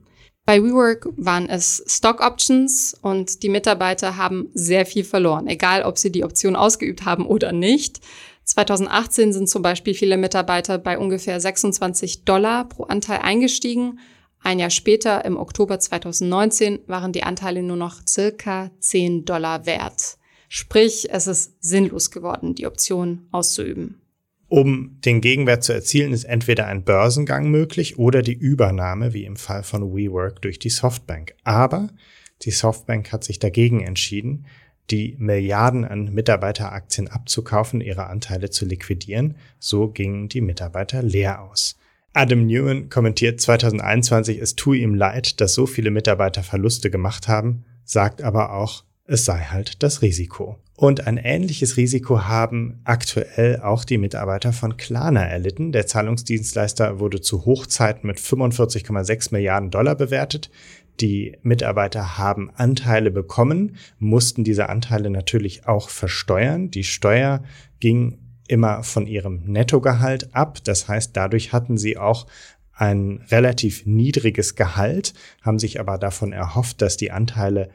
Bei 0.51 0.61
WeWork 0.61 1.07
waren 1.15 1.47
es 1.47 1.81
Stock 1.87 2.19
Options 2.19 2.93
und 3.01 3.41
die 3.41 3.47
Mitarbeiter 3.47 4.17
haben 4.17 4.49
sehr 4.53 4.85
viel 4.85 5.05
verloren, 5.05 5.47
egal 5.47 5.83
ob 5.83 5.97
sie 5.97 6.11
die 6.11 6.25
Option 6.25 6.57
ausgeübt 6.57 7.05
haben 7.05 7.25
oder 7.25 7.53
nicht. 7.53 8.01
2018 8.43 9.31
sind 9.31 9.47
zum 9.47 9.61
Beispiel 9.61 9.93
viele 9.93 10.17
Mitarbeiter 10.17 10.77
bei 10.77 10.97
ungefähr 10.97 11.39
26 11.39 12.25
Dollar 12.25 12.67
pro 12.67 12.83
Anteil 12.83 13.19
eingestiegen. 13.19 13.99
Ein 14.41 14.59
Jahr 14.59 14.71
später, 14.71 15.23
im 15.23 15.37
Oktober 15.37 15.79
2019, 15.79 16.79
waren 16.85 17.13
die 17.13 17.23
Anteile 17.23 17.63
nur 17.63 17.77
noch 17.77 18.05
circa 18.05 18.71
10 18.81 19.23
Dollar 19.23 19.65
wert. 19.65 20.17
Sprich, 20.49 21.07
es 21.11 21.27
ist 21.27 21.63
sinnlos 21.63 22.11
geworden, 22.11 22.55
die 22.55 22.67
Option 22.67 23.25
auszuüben. 23.31 24.00
Um 24.51 24.99
den 25.05 25.21
Gegenwert 25.21 25.63
zu 25.63 25.71
erzielen, 25.71 26.11
ist 26.11 26.25
entweder 26.25 26.67
ein 26.67 26.83
Börsengang 26.83 27.49
möglich 27.49 27.97
oder 27.97 28.21
die 28.21 28.33
Übernahme, 28.33 29.13
wie 29.13 29.23
im 29.23 29.37
Fall 29.37 29.63
von 29.63 29.95
WeWork, 29.95 30.41
durch 30.41 30.59
die 30.59 30.69
Softbank. 30.69 31.35
Aber 31.45 31.87
die 32.41 32.51
Softbank 32.51 33.13
hat 33.13 33.23
sich 33.23 33.39
dagegen 33.39 33.79
entschieden. 33.79 34.45
die 34.89 35.15
Milliarden 35.17 35.85
an 35.85 36.13
Mitarbeiteraktien 36.13 37.07
abzukaufen, 37.07 37.79
ihre 37.79 38.07
Anteile 38.07 38.49
zu 38.49 38.65
liquidieren. 38.65 39.37
So 39.57 39.87
gingen 39.87 40.27
die 40.27 40.41
Mitarbeiter 40.41 41.01
leer 41.01 41.43
aus. 41.43 41.77
Adam 42.11 42.45
Newman 42.45 42.89
kommentiert 42.89 43.39
2021, 43.39 44.39
es 44.39 44.57
tue 44.57 44.79
ihm 44.79 44.95
leid, 44.95 45.39
dass 45.39 45.53
so 45.53 45.65
viele 45.65 45.91
Mitarbeiter 45.91 46.43
Verluste 46.43 46.91
gemacht 46.91 47.29
haben, 47.29 47.63
sagt 47.85 48.21
aber 48.21 48.51
auch, 48.51 48.83
es 49.05 49.23
sei 49.23 49.39
halt 49.39 49.81
das 49.81 50.01
Risiko. 50.01 50.57
Und 50.81 51.05
ein 51.05 51.17
ähnliches 51.17 51.77
Risiko 51.77 52.23
haben 52.23 52.81
aktuell 52.85 53.59
auch 53.61 53.85
die 53.85 53.99
Mitarbeiter 53.99 54.51
von 54.51 54.77
Klarna 54.77 55.23
erlitten. 55.23 55.71
Der 55.71 55.85
Zahlungsdienstleister 55.85 56.97
wurde 56.97 57.21
zu 57.21 57.45
Hochzeiten 57.45 58.07
mit 58.07 58.17
45,6 58.17 59.27
Milliarden 59.31 59.69
Dollar 59.69 59.93
bewertet. 59.93 60.49
Die 60.99 61.37
Mitarbeiter 61.43 62.17
haben 62.17 62.49
Anteile 62.55 63.11
bekommen, 63.11 63.75
mussten 63.99 64.43
diese 64.43 64.69
Anteile 64.69 65.11
natürlich 65.11 65.67
auch 65.67 65.87
versteuern. 65.87 66.71
Die 66.71 66.83
Steuer 66.83 67.43
ging 67.79 68.17
immer 68.47 68.81
von 68.81 69.05
ihrem 69.05 69.43
Nettogehalt 69.43 70.33
ab. 70.33 70.63
Das 70.63 70.87
heißt, 70.87 71.15
dadurch 71.15 71.53
hatten 71.53 71.77
sie 71.77 71.99
auch 71.99 72.25
ein 72.73 73.23
relativ 73.29 73.85
niedriges 73.85 74.55
Gehalt, 74.55 75.13
haben 75.43 75.59
sich 75.59 75.79
aber 75.79 75.99
davon 75.99 76.33
erhofft, 76.33 76.81
dass 76.81 76.97
die 76.97 77.11
Anteile 77.11 77.69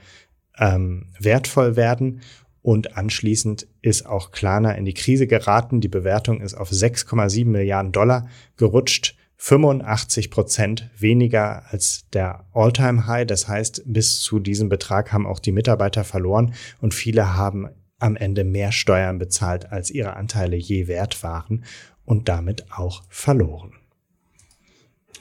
ähm, 0.58 1.06
wertvoll 1.20 1.76
werden. 1.76 2.20
Und 2.66 2.96
anschließend 2.96 3.68
ist 3.80 4.06
auch 4.06 4.32
Klarna 4.32 4.72
in 4.72 4.84
die 4.84 4.92
Krise 4.92 5.28
geraten. 5.28 5.80
Die 5.80 5.86
Bewertung 5.86 6.40
ist 6.40 6.54
auf 6.54 6.72
6,7 6.72 7.46
Milliarden 7.46 7.92
Dollar 7.92 8.28
gerutscht. 8.56 9.14
85 9.36 10.32
Prozent 10.32 10.90
weniger 10.98 11.62
als 11.70 12.06
der 12.12 12.44
All-Time-High. 12.52 13.24
Das 13.28 13.46
heißt, 13.46 13.84
bis 13.86 14.20
zu 14.20 14.40
diesem 14.40 14.68
Betrag 14.68 15.12
haben 15.12 15.28
auch 15.28 15.38
die 15.38 15.52
Mitarbeiter 15.52 16.02
verloren 16.02 16.54
und 16.80 16.92
viele 16.92 17.36
haben 17.36 17.68
am 18.00 18.16
Ende 18.16 18.42
mehr 18.42 18.72
Steuern 18.72 19.18
bezahlt, 19.18 19.70
als 19.70 19.92
ihre 19.92 20.14
Anteile 20.14 20.56
je 20.56 20.88
wert 20.88 21.22
waren 21.22 21.64
und 22.04 22.28
damit 22.28 22.64
auch 22.72 23.04
verloren. 23.08 23.74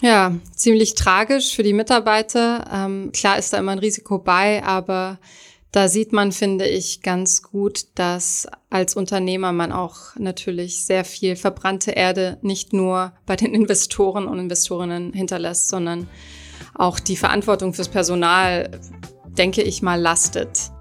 Ja, 0.01 0.35
ziemlich 0.55 0.95
tragisch 0.95 1.55
für 1.55 1.61
die 1.61 1.73
Mitarbeiter. 1.73 2.67
Ähm, 2.73 3.11
klar 3.11 3.37
ist 3.37 3.53
da 3.53 3.59
immer 3.59 3.73
ein 3.73 3.79
Risiko 3.79 4.17
bei, 4.17 4.63
aber 4.63 5.19
da 5.75 5.89
sieht 5.89 6.13
man, 6.13 6.31
finde 6.31 6.65
ich, 6.65 7.01
ganz 7.01 7.41
gut, 7.41 7.87
dass 7.95 8.47
als 8.69 8.95
Unternehmer 8.95 9.51
man 9.51 9.73
auch 9.73 10.15
natürlich 10.17 10.85
sehr 10.85 11.03
viel 11.03 11.35
verbrannte 11.35 11.91
Erde 11.91 12.37
nicht 12.41 12.71
nur 12.71 13.11
bei 13.25 13.35
den 13.35 13.53
Investoren 13.53 14.25
und 14.25 14.39
Investorinnen 14.39 15.11
hinterlässt, 15.11 15.67
sondern 15.67 16.07
auch 16.75 16.97
die 16.97 17.17
Verantwortung 17.17 17.73
fürs 17.73 17.89
Personal, 17.89 18.79
denke 19.37 19.63
ich 19.63 19.81
mal, 19.81 19.99
lastet. 19.99 20.71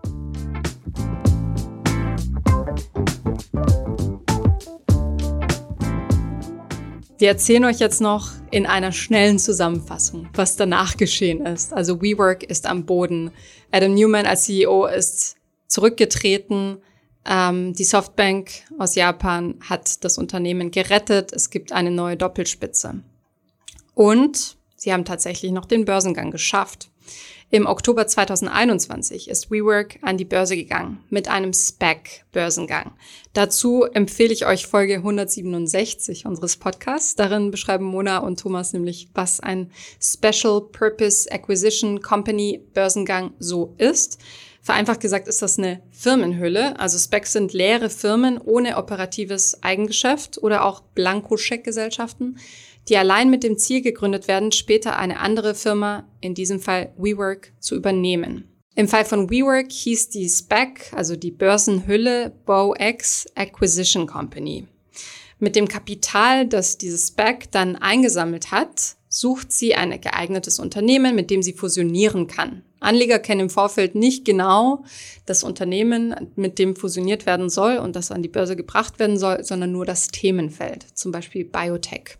Wir 7.17 7.29
erzählen 7.29 7.65
euch 7.65 7.79
jetzt 7.79 8.01
noch 8.01 8.33
in 8.51 8.67
einer 8.67 8.91
schnellen 8.91 9.39
Zusammenfassung, 9.39 10.29
was 10.35 10.57
danach 10.57 10.97
geschehen 10.97 11.47
ist. 11.47 11.73
Also 11.73 12.03
WeWork 12.03 12.43
ist 12.43 12.67
am 12.67 12.87
Boden. 12.87 13.31
Adam 13.71 13.95
Newman 13.95 14.27
als 14.27 14.45
CEO 14.45 14.87
ist 14.87 15.37
zurückgetreten. 15.69 16.79
Ähm, 17.25 17.73
die 17.73 17.85
Softbank 17.85 18.51
aus 18.79 18.97
Japan 18.97 19.55
hat 19.61 20.05
das 20.05 20.19
Unternehmen 20.19 20.73
gerettet. 20.73 21.33
Es 21.33 21.51
gibt 21.51 21.71
eine 21.71 21.93
neue 21.93 22.17
Doppelspitze. 22.17 23.03
Und 23.95 24.57
sie 24.75 24.93
haben 24.93 25.05
tatsächlich 25.05 25.53
noch 25.53 25.67
den 25.67 25.85
Börsengang 25.85 26.33
geschafft. 26.33 26.91
Im 27.51 27.67
Oktober 27.67 28.07
2021 28.07 29.29
ist 29.29 29.51
WeWork 29.51 29.99
an 30.03 30.17
die 30.17 30.25
Börse 30.25 30.57
gegangen 30.57 31.05
mit 31.09 31.29
einem 31.29 31.53
SPAC-Börsengang. 31.53 32.93
Dazu 33.33 33.85
empfehle 33.85 34.33
ich 34.33 34.45
euch 34.45 34.67
Folge 34.67 34.95
167 34.97 36.27
unseres 36.27 36.57
Podcasts. 36.57 37.15
Darin 37.15 37.53
beschreiben 37.53 37.85
Mona 37.85 38.19
und 38.19 38.41
Thomas 38.41 38.73
nämlich, 38.73 39.09
was 39.15 39.39
ein 39.39 39.71
Special 40.01 40.63
Purpose 40.63 41.31
Acquisition 41.31 42.03
Company 42.03 42.61
Börsengang 42.75 43.35
so 43.39 43.75
ist. 43.79 44.19
Vereinfacht 44.65 45.01
gesagt 45.01 45.29
ist 45.29 45.43
das 45.43 45.59
eine 45.59 45.83
Firmenhülle. 45.91 46.81
Also 46.81 46.99
Specs 46.99 47.35
sind 47.35 47.53
leere 47.53 47.91
Firmen 47.91 48.39
ohne 48.39 48.79
operatives 48.79 49.63
Eigengeschäft 49.63 50.43
oder 50.43 50.65
auch 50.65 50.81
Blankoscheckgesellschaften, 50.81 52.39
die 52.89 52.97
allein 52.97 53.31
mit 53.31 53.43
dem 53.43 53.59
Ziel 53.59 53.83
gegründet 53.83 54.29
werden, 54.29 54.53
später 54.53 54.99
eine 54.99 55.21
andere 55.21 55.55
Firma, 55.55 56.09
in 56.21 56.35
diesem 56.35 56.61
Fall 56.61 56.93
WeWork, 56.97 57.53
zu 57.61 57.75
übernehmen. 57.75 58.49
Im 58.77 58.89
Fall 58.89 59.05
von 59.05 59.31
WeWork 59.31 59.71
hieß 59.71 60.11
die 60.11 60.29
SPAC, 60.29 60.93
also 60.93 61.17
die 61.17 61.31
Börsenhülle, 61.31 62.33
BowX 62.45 63.27
Acquisition 63.35 64.07
Company. 64.07 64.67
Mit 65.39 65.57
dem 65.57 65.69
Kapital, 65.69 66.47
das 66.47 66.79
diese 66.79 66.99
SPAC 66.99 67.51
dann 67.53 67.77
eingesammelt 67.77 68.51
hat, 68.51 68.97
sucht 69.09 69.53
sie 69.53 69.77
ein 69.77 70.01
geeignetes 70.01 70.59
Unternehmen, 70.59 71.15
mit 71.15 71.31
dem 71.31 71.41
sie 71.43 71.53
fusionieren 71.53 72.27
kann. 72.27 72.63
Anleger 72.81 73.21
kennen 73.21 73.43
im 73.43 73.51
Vorfeld 73.51 73.95
nicht 73.95 74.25
genau 74.25 74.85
das 75.25 75.45
Unternehmen, 75.45 76.33
mit 76.35 76.59
dem 76.59 76.75
fusioniert 76.75 77.25
werden 77.27 77.49
soll 77.49 77.79
und 77.79 77.95
das 77.95 78.11
an 78.11 78.23
die 78.23 78.29
Börse 78.29 78.57
gebracht 78.57 78.99
werden 78.99 79.19
soll, 79.19 79.45
sondern 79.45 79.71
nur 79.71 79.87
das 79.87 80.09
Themenfeld, 80.09 80.85
zum 80.95 81.13
Beispiel 81.13 81.45
Biotech. 81.45 82.19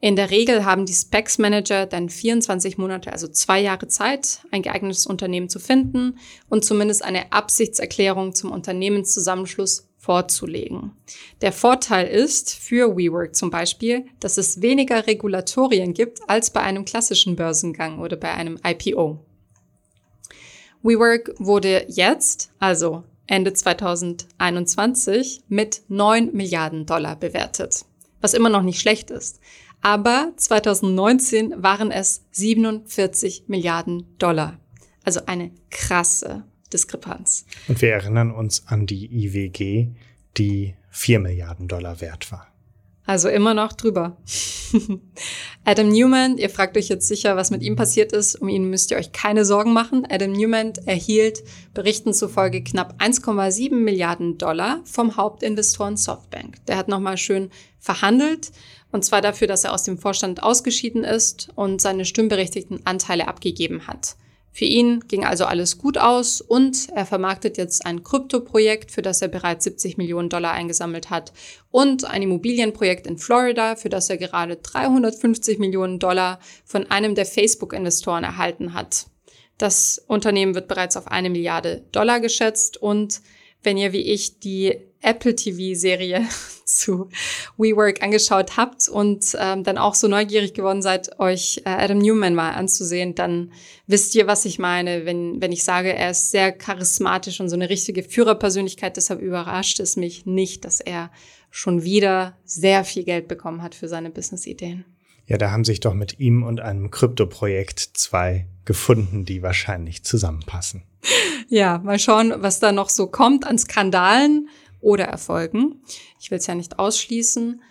In 0.00 0.14
der 0.14 0.30
Regel 0.30 0.64
haben 0.64 0.84
die 0.84 0.92
Specs 0.92 1.38
Manager 1.38 1.86
dann 1.86 2.10
24 2.10 2.76
Monate, 2.76 3.12
also 3.12 3.28
zwei 3.28 3.60
Jahre 3.60 3.88
Zeit, 3.88 4.40
ein 4.50 4.62
geeignetes 4.62 5.06
Unternehmen 5.06 5.48
zu 5.48 5.58
finden 5.58 6.18
und 6.50 6.64
zumindest 6.64 7.02
eine 7.02 7.32
Absichtserklärung 7.32 8.34
zum 8.34 8.52
Unternehmenszusammenschluss 8.52 9.88
vorzulegen. 9.96 10.92
Der 11.40 11.52
Vorteil 11.52 12.06
ist 12.06 12.54
für 12.54 12.96
WeWork 12.96 13.34
zum 13.34 13.50
Beispiel, 13.50 14.04
dass 14.20 14.36
es 14.36 14.60
weniger 14.60 15.06
Regulatorien 15.06 15.94
gibt 15.94 16.20
als 16.28 16.50
bei 16.50 16.60
einem 16.60 16.84
klassischen 16.84 17.34
Börsengang 17.34 17.98
oder 17.98 18.16
bei 18.16 18.32
einem 18.32 18.58
IPO. 18.64 19.18
WeWork 20.82 21.34
wurde 21.38 21.86
jetzt, 21.88 22.50
also 22.58 23.02
Ende 23.26 23.54
2021, 23.54 25.42
mit 25.48 25.82
9 25.88 26.32
Milliarden 26.32 26.86
Dollar 26.86 27.16
bewertet, 27.16 27.84
was 28.20 28.34
immer 28.34 28.50
noch 28.50 28.62
nicht 28.62 28.80
schlecht 28.80 29.10
ist 29.10 29.40
aber 29.86 30.32
2019 30.34 31.62
waren 31.62 31.92
es 31.92 32.24
47 32.32 33.44
Milliarden 33.46 34.18
Dollar. 34.18 34.58
Also 35.04 35.20
eine 35.26 35.52
krasse 35.70 36.42
Diskrepanz. 36.72 37.46
Und 37.68 37.80
wir 37.80 37.92
erinnern 37.92 38.32
uns 38.32 38.64
an 38.66 38.86
die 38.86 39.06
IWG, 39.06 39.94
die 40.38 40.74
4 40.90 41.20
Milliarden 41.20 41.68
Dollar 41.68 42.00
wert 42.00 42.32
war. 42.32 42.48
Also 43.04 43.28
immer 43.28 43.54
noch 43.54 43.74
drüber. 43.74 44.16
Adam 45.64 45.88
Newman, 45.88 46.36
ihr 46.36 46.50
fragt 46.50 46.76
euch 46.76 46.88
jetzt 46.88 47.06
sicher, 47.06 47.36
was 47.36 47.52
mit 47.52 47.62
ihm 47.62 47.76
passiert 47.76 48.12
ist. 48.12 48.34
Um 48.42 48.48
ihn 48.48 48.68
müsst 48.68 48.90
ihr 48.90 48.96
euch 48.96 49.12
keine 49.12 49.44
Sorgen 49.44 49.72
machen. 49.72 50.04
Adam 50.10 50.32
Newman 50.32 50.72
erhielt 50.86 51.44
Berichten 51.74 52.12
zufolge 52.12 52.64
knapp 52.64 53.00
1,7 53.00 53.72
Milliarden 53.72 54.36
Dollar 54.36 54.80
vom 54.84 55.16
Hauptinvestoren 55.16 55.96
Softbank. 55.96 56.56
Der 56.66 56.76
hat 56.76 56.88
nochmal 56.88 57.16
schön 57.16 57.50
verhandelt 57.78 58.50
und 58.92 59.04
zwar 59.04 59.20
dafür, 59.20 59.46
dass 59.46 59.64
er 59.64 59.72
aus 59.72 59.84
dem 59.84 59.98
Vorstand 59.98 60.42
ausgeschieden 60.42 61.04
ist 61.04 61.48
und 61.54 61.80
seine 61.80 62.04
stimmberechtigten 62.04 62.84
Anteile 62.86 63.28
abgegeben 63.28 63.86
hat. 63.86 64.16
Für 64.56 64.64
ihn 64.64 65.00
ging 65.06 65.22
also 65.22 65.44
alles 65.44 65.76
gut 65.76 65.98
aus 65.98 66.40
und 66.40 66.88
er 66.94 67.04
vermarktet 67.04 67.58
jetzt 67.58 67.84
ein 67.84 68.02
Kryptoprojekt, 68.02 68.90
für 68.90 69.02
das 69.02 69.20
er 69.20 69.28
bereits 69.28 69.64
70 69.64 69.98
Millionen 69.98 70.30
Dollar 70.30 70.52
eingesammelt 70.52 71.10
hat 71.10 71.34
und 71.70 72.06
ein 72.06 72.22
Immobilienprojekt 72.22 73.06
in 73.06 73.18
Florida, 73.18 73.76
für 73.76 73.90
das 73.90 74.08
er 74.08 74.16
gerade 74.16 74.56
350 74.56 75.58
Millionen 75.58 75.98
Dollar 75.98 76.40
von 76.64 76.90
einem 76.90 77.14
der 77.14 77.26
Facebook-Investoren 77.26 78.24
erhalten 78.24 78.72
hat. 78.72 79.08
Das 79.58 80.02
Unternehmen 80.06 80.54
wird 80.54 80.68
bereits 80.68 80.96
auf 80.96 81.08
eine 81.08 81.28
Milliarde 81.28 81.84
Dollar 81.92 82.20
geschätzt 82.20 82.78
und 82.78 83.20
wenn 83.62 83.76
ihr 83.76 83.92
wie 83.92 84.10
ich 84.10 84.40
die 84.40 84.78
Apple 85.06 85.36
TV-Serie 85.36 86.26
zu 86.64 87.08
WeWork 87.56 88.02
angeschaut 88.02 88.56
habt 88.56 88.88
und 88.88 89.36
ähm, 89.38 89.62
dann 89.62 89.78
auch 89.78 89.94
so 89.94 90.08
neugierig 90.08 90.52
geworden 90.52 90.82
seid, 90.82 91.18
euch 91.20 91.62
äh, 91.64 91.70
Adam 91.70 91.98
Newman 91.98 92.34
mal 92.34 92.50
anzusehen, 92.50 93.14
dann 93.14 93.52
wisst 93.86 94.14
ihr, 94.16 94.26
was 94.26 94.44
ich 94.44 94.58
meine, 94.58 95.06
wenn, 95.06 95.40
wenn 95.40 95.52
ich 95.52 95.62
sage, 95.62 95.94
er 95.94 96.10
ist 96.10 96.32
sehr 96.32 96.50
charismatisch 96.52 97.40
und 97.40 97.48
so 97.48 97.56
eine 97.56 97.70
richtige 97.70 98.02
Führerpersönlichkeit. 98.02 98.96
Deshalb 98.96 99.20
überrascht 99.20 99.78
es 99.78 99.96
mich 99.96 100.26
nicht, 100.26 100.64
dass 100.64 100.80
er 100.80 101.10
schon 101.50 101.84
wieder 101.84 102.36
sehr 102.44 102.84
viel 102.84 103.04
Geld 103.04 103.28
bekommen 103.28 103.62
hat 103.62 103.74
für 103.74 103.88
seine 103.88 104.10
Business-Ideen. 104.10 104.84
Ja, 105.26 105.38
da 105.38 105.50
haben 105.50 105.64
sich 105.64 105.80
doch 105.80 105.94
mit 105.94 106.20
ihm 106.20 106.42
und 106.42 106.60
einem 106.60 106.90
Kryptoprojekt 106.90 107.80
zwei 107.80 108.46
gefunden, 108.64 109.24
die 109.24 109.42
wahrscheinlich 109.42 110.04
zusammenpassen. 110.04 110.82
Ja, 111.48 111.78
mal 111.78 111.98
schauen, 111.98 112.34
was 112.38 112.60
da 112.60 112.72
noch 112.72 112.88
so 112.88 113.06
kommt 113.06 113.46
an 113.46 113.58
Skandalen 113.58 114.48
oder 114.80 115.04
Erfolgen. 115.04 115.82
Ich 116.20 116.30
will 116.30 116.38
es 116.38 116.46
ja 116.46 116.54
nicht 116.54 116.78
ausschließen. 116.78 117.62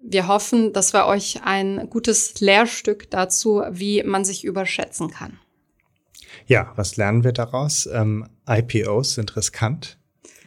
Wir 0.00 0.28
hoffen, 0.28 0.72
dass 0.72 0.92
wir 0.92 1.06
euch 1.06 1.42
ein 1.44 1.88
gutes 1.88 2.40
Lehrstück 2.40 3.10
dazu, 3.10 3.62
wie 3.70 4.02
man 4.02 4.24
sich 4.24 4.44
überschätzen 4.44 5.10
kann. 5.10 5.38
Ja, 6.46 6.72
was 6.76 6.96
lernen 6.96 7.24
wir 7.24 7.32
daraus? 7.32 7.86
Ähm, 7.86 8.26
IPOs 8.48 9.14
sind 9.14 9.34
riskant. 9.36 9.98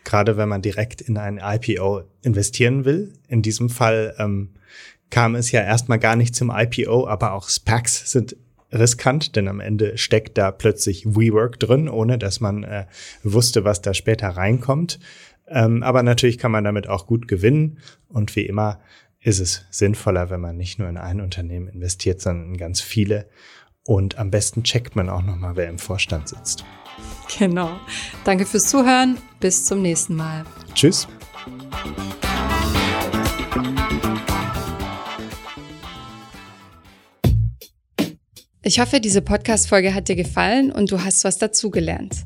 gerade 0.03 0.38
wenn 0.38 0.47
man 0.47 0.61
direkt 0.61 1.01
in 1.01 1.18
ein 1.18 1.41
IPO 1.43 2.03
investieren 2.22 2.86
will. 2.86 3.13
In 3.28 3.41
diesem 3.41 3.70
Fall 3.70 4.15
ähm, 4.20 4.53
kam 5.09 5.36
es 5.36 5.51
ja 5.51 5.61
erstmal 5.61 5.99
gar 5.99 6.15
nicht 6.15 6.34
zum 6.34 6.49
IPO, 6.49 7.07
aber 7.07 7.34
auch 7.34 7.49
SPACs 7.49 8.09
sind 8.11 8.38
riskant, 8.72 9.36
denn 9.36 9.47
am 9.47 9.59
Ende 9.59 9.97
steckt 9.97 10.38
da 10.38 10.51
plötzlich 10.51 11.05
WeWork 11.05 11.59
drin, 11.59 11.89
ohne 11.89 12.18
dass 12.18 12.39
man 12.39 12.63
äh, 12.63 12.86
wusste, 13.24 13.63
was 13.63 13.82
da 13.82 13.93
später 13.93 14.30
reinkommt. 14.30 14.99
Ähm, 15.47 15.83
aber 15.83 16.03
natürlich 16.03 16.37
kann 16.37 16.51
man 16.51 16.63
damit 16.63 16.87
auch 16.87 17.07
gut 17.07 17.27
gewinnen 17.27 17.79
und 18.09 18.35
wie 18.35 18.45
immer 18.45 18.79
ist 19.19 19.39
es 19.39 19.65
sinnvoller, 19.71 20.29
wenn 20.29 20.41
man 20.41 20.57
nicht 20.57 20.79
nur 20.79 20.89
in 20.89 20.97
ein 20.97 21.21
Unternehmen 21.21 21.67
investiert, 21.67 22.21
sondern 22.21 22.49
in 22.49 22.57
ganz 22.57 22.81
viele. 22.81 23.29
Und 23.83 24.17
am 24.17 24.31
besten 24.31 24.63
checkt 24.63 24.95
man 24.95 25.09
auch 25.09 25.21
nochmal, 25.21 25.55
wer 25.55 25.69
im 25.69 25.79
Vorstand 25.79 26.29
sitzt. 26.29 26.65
Genau. 27.37 27.79
Danke 28.23 28.45
fürs 28.45 28.69
Zuhören. 28.69 29.17
Bis 29.39 29.65
zum 29.65 29.81
nächsten 29.81 30.15
Mal. 30.15 30.45
Tschüss. 30.73 31.07
Ich 38.63 38.79
hoffe, 38.81 38.99
diese 38.99 39.21
Podcast-Folge 39.21 39.93
hat 39.93 40.09
dir 40.09 40.17
gefallen 40.17 40.71
und 40.71 40.91
du 40.91 41.01
hast 41.01 41.23
was 41.23 41.37
dazugelernt. 41.37 42.25